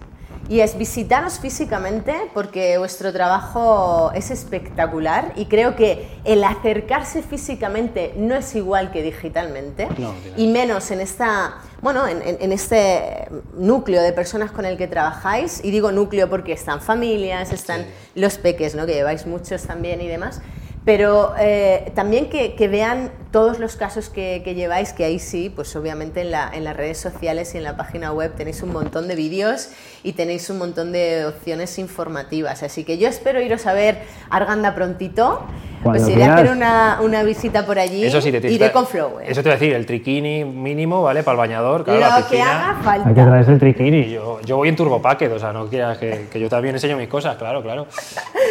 Y 0.47 0.59
es 0.59 0.77
visitaros 0.77 1.39
físicamente 1.39 2.13
porque 2.33 2.77
vuestro 2.77 3.11
trabajo 3.11 4.11
es 4.13 4.29
espectacular 4.29 5.33
y 5.35 5.45
creo 5.45 5.75
que 5.75 6.07
el 6.23 6.43
acercarse 6.43 7.23
físicamente 7.23 8.13
no 8.15 8.35
es 8.35 8.55
igual 8.55 8.91
que 8.91 9.01
digitalmente. 9.01 9.87
No, 9.97 10.13
y 10.37 10.47
menos 10.47 10.91
en 10.91 11.01
esta 11.01 11.55
bueno 11.81 12.07
en, 12.07 12.21
en- 12.21 12.37
en 12.39 12.51
este 12.51 13.27
núcleo 13.55 14.01
de 14.03 14.13
personas 14.13 14.51
con 14.51 14.65
el 14.65 14.77
que 14.77 14.87
trabajáis. 14.87 15.63
Y 15.63 15.71
digo 15.71 15.91
núcleo 15.91 16.29
porque 16.29 16.53
están 16.53 16.79
familias 16.79 17.51
están 17.51 17.85
los 18.13 18.37
peques 18.37 18.75
no 18.75 18.85
que 18.85 18.93
lleváis 18.93 19.25
muchos 19.25 19.63
también 19.63 19.99
y 20.01 20.07
demás. 20.07 20.41
Pero 20.85 21.33
eh, 21.39 21.91
también 21.95 22.29
que, 22.29 22.53
que 22.53 22.67
vean 22.67 23.09
todos 23.35 23.59
los 23.59 23.75
casos 23.75 24.07
que, 24.07 24.41
que 24.45 24.55
lleváis, 24.55 24.93
que 24.93 25.03
ahí 25.03 25.19
sí, 25.19 25.51
pues 25.53 25.75
obviamente 25.75 26.21
en, 26.21 26.31
la- 26.31 26.49
en 26.53 26.63
las 26.63 26.73
redes 26.77 26.97
sociales 26.97 27.53
y 27.53 27.57
en 27.57 27.65
la 27.65 27.75
página 27.75 28.13
web 28.13 28.33
tenéis 28.33 28.63
un 28.63 28.71
montón 28.71 29.09
de 29.09 29.15
vídeos 29.15 29.71
y 30.03 30.13
tenéis 30.13 30.49
un 30.49 30.57
montón 30.57 30.93
de 30.93 31.25
opciones 31.25 31.77
informativas. 31.77 32.63
Así 32.63 32.85
que 32.85 32.97
yo 32.97 33.09
espero 33.09 33.41
iros 33.41 33.65
a 33.65 33.73
ver 33.73 33.97
Arganda 34.29 34.73
prontito. 34.73 35.45
Cuando 35.83 36.01
pues 36.03 36.15
iré 36.15 36.23
a 36.23 36.33
hacer 36.33 36.45
quieras. 36.47 36.55
una, 36.57 36.99
una 37.03 37.21
visita 37.23 37.63
por 37.65 37.77
allí. 37.77 38.05
Eso 38.05 38.19
sí, 38.19 38.31
te 38.31 38.37
iré 38.51 38.67
que- 38.67 38.71
con 38.71 38.87
Flow. 38.87 39.19
¿eh? 39.19 39.25
Eso 39.27 39.43
te 39.43 39.49
voy 39.49 39.57
a 39.57 39.59
decir, 39.59 39.75
el 39.75 39.85
triquini 39.85 40.43
mínimo, 40.43 41.03
¿vale? 41.03 41.21
Para 41.21 41.33
el 41.33 41.37
bañador, 41.39 41.83
claro, 41.83 41.99
Lo 41.99 42.07
la 42.07 42.15
que 42.17 42.23
piscina. 42.37 42.69
haga 42.71 42.81
falta. 42.83 43.09
Hay 43.09 43.13
que 43.15 43.21
traerse 43.21 43.51
el 43.51 43.59
triquini. 43.59 44.09
Yo, 44.09 44.39
yo 44.41 44.57
voy 44.57 44.69
en 44.69 44.75
turbo 44.75 44.99
packet, 44.99 45.31
o 45.33 45.37
sea, 45.37 45.53
no 45.53 45.67
quieras 45.67 45.99
que, 45.99 46.25
que 46.31 46.39
yo 46.39 46.49
también 46.49 46.73
enseño 46.73 46.97
mis 46.97 47.07
cosas, 47.09 47.35
claro, 47.35 47.61
claro. 47.61 47.85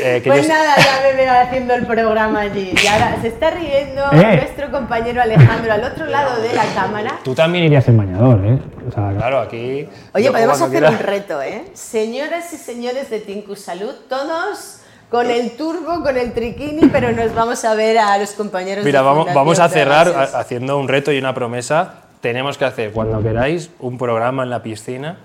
Eh, 0.05 0.21
que 0.23 0.31
Pues 0.31 0.43
yo- 0.47 0.53
nada, 0.53 0.77
ya 0.77 1.01
me 1.11 1.17
veo 1.17 1.33
haciendo 1.33 1.75
el 1.75 1.87
programa 1.87 2.41
allí. 2.43 2.73
Y 2.81 2.87
ahora 2.87 3.17
se 3.21 3.29
está 3.29 3.51
riendo 3.51 4.03
Eh. 4.13 4.37
nuestro 4.37 4.71
compañero 4.79 5.23
Alejandro 5.23 5.73
al 5.73 5.85
otro 5.85 6.07
lado 6.07 6.43
de 6.43 6.53
la 6.53 6.65
cámara. 6.75 7.19
Tú 7.23 7.35
también 7.35 7.65
irías 7.65 7.87
en 7.89 7.97
bañador, 7.97 8.45
¿eh? 8.45 8.59
O 8.89 8.91
sea, 8.93 9.13
claro, 9.17 9.39
aquí... 9.41 9.89
Oye, 10.13 10.31
podemos 10.31 10.57
hacer 10.61 10.71
quiera- 10.71 10.91
un 10.91 10.99
reto, 10.99 11.41
¿eh? 11.43 11.65
Señoras 11.75 12.53
y 12.53 12.57
señores 12.57 13.09
de 13.11 13.21
Tinku 13.21 13.55
Salud, 13.57 13.95
todos 14.09 14.81
con 15.11 15.31
el 15.31 15.53
turbo, 15.57 16.03
con 16.03 16.17
el 16.17 16.33
triquini, 16.33 16.89
pero 16.89 17.13
nos 17.13 17.33
vamos 17.35 17.65
a 17.65 17.75
ver 17.75 17.99
a 17.99 18.19
los 18.19 18.33
compañeros 18.33 18.85
Mira, 18.85 18.99
de 19.01 19.05
vamos, 19.07 19.29
vamos 19.33 19.61
a 19.61 19.69
cerrar 19.69 20.09
ha- 20.09 20.39
haciendo 20.41 20.77
un 20.79 20.89
reto 20.89 21.13
y 21.13 21.19
una 21.19 21.33
promesa 21.35 22.01
tenemos 22.21 22.59
que 22.59 22.65
hacer 22.65 22.91
cuando 22.91 23.23
queráis 23.23 23.71
un 23.79 23.97
programa 23.97 24.43
en 24.43 24.51
la 24.51 24.63
piscina 24.63 25.19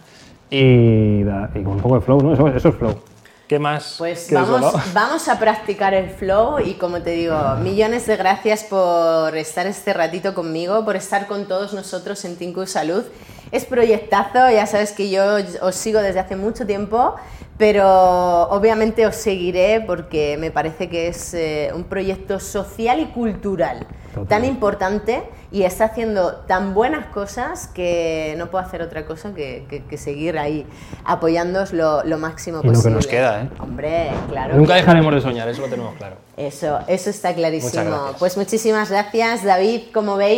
y, 0.52 1.22
y 1.22 1.64
con 1.64 1.74
un 1.74 1.80
poco 1.82 1.96
de 1.96 2.02
flow, 2.02 2.22
¿no? 2.22 2.34
Eso, 2.34 2.48
eso 2.50 2.70
es 2.70 2.76
flow. 2.76 3.00
¿Qué 3.50 3.58
más? 3.58 3.96
Pues 3.98 4.28
que 4.28 4.36
eso, 4.36 4.46
vamos, 4.46 4.74
no? 4.74 4.82
vamos 4.94 5.28
a 5.28 5.40
practicar 5.40 5.96
el 5.96 6.12
flow 6.12 6.60
y 6.60 6.76
como 6.76 7.02
te 7.02 7.10
digo, 7.10 7.36
millones 7.64 8.06
de 8.06 8.16
gracias 8.16 8.64
por 8.64 9.36
estar 9.36 9.66
este 9.66 9.92
ratito 9.92 10.36
conmigo, 10.36 10.86
por 10.86 10.96
estar 10.96 11.26
con 11.26 11.48
todos 11.48 11.74
nosotros 11.74 12.24
en 12.26 12.36
Tinku 12.36 12.68
Salud. 12.68 13.04
Es 13.52 13.66
proyectazo, 13.66 14.52
ya 14.52 14.68
sabes 14.68 14.92
que 14.92 15.10
yo 15.10 15.24
os 15.64 15.74
sigo 15.74 16.00
desde 16.00 16.20
hace 16.20 16.36
mucho 16.36 16.68
tiempo, 16.68 17.16
pero 17.58 18.44
obviamente 18.52 19.08
os 19.08 19.16
seguiré 19.16 19.82
porque 19.82 20.38
me 20.38 20.52
parece 20.52 20.88
que 20.88 21.08
es 21.08 21.34
eh, 21.34 21.72
un 21.74 21.86
proyecto 21.86 22.40
social 22.40 23.00
y 23.00 23.08
cultural 23.08 23.88
Total. 24.14 24.28
tan 24.28 24.46
importante 24.46 25.24
y 25.52 25.64
está 25.64 25.86
haciendo 25.86 26.34
tan 26.48 26.74
buenas 26.74 27.08
cosas 27.08 27.68
que 27.68 28.36
no 28.38 28.52
puedo 28.52 28.64
hacer 28.64 28.82
otra 28.82 29.06
cosa 29.06 29.34
que, 29.34 29.66
que- 29.70 29.84
que 29.84 29.98
seguir 29.98 30.38
ahí 30.38 30.66
apoyándoos 31.06 31.74
lo, 31.74 32.04
lo 32.04 32.18
máximo 32.18 32.60
Y 32.64 32.68
lo 32.68 32.72
que 32.72 32.76
posible. 32.76 32.96
nos 32.96 33.08
queda, 33.08 33.42
¿eh? 33.44 33.50
Hombre, 33.60 34.10
claro. 34.30 34.56
Nunca 34.56 34.74
que- 34.74 34.82
dejaremos 34.82 35.14
de 35.16 35.22
soñar, 35.22 35.48
eso 35.50 35.62
lo 35.62 35.68
tenemos 35.68 35.96
claro. 35.96 36.16
Eso, 36.38 36.80
eso 36.88 37.10
está 37.10 37.34
clarísimo. 37.34 38.12
Pues 38.18 38.38
muchísimas 38.38 38.90
gracias, 38.90 39.44
David. 39.44 39.82
Como 39.94 40.16
veis, 40.16 40.38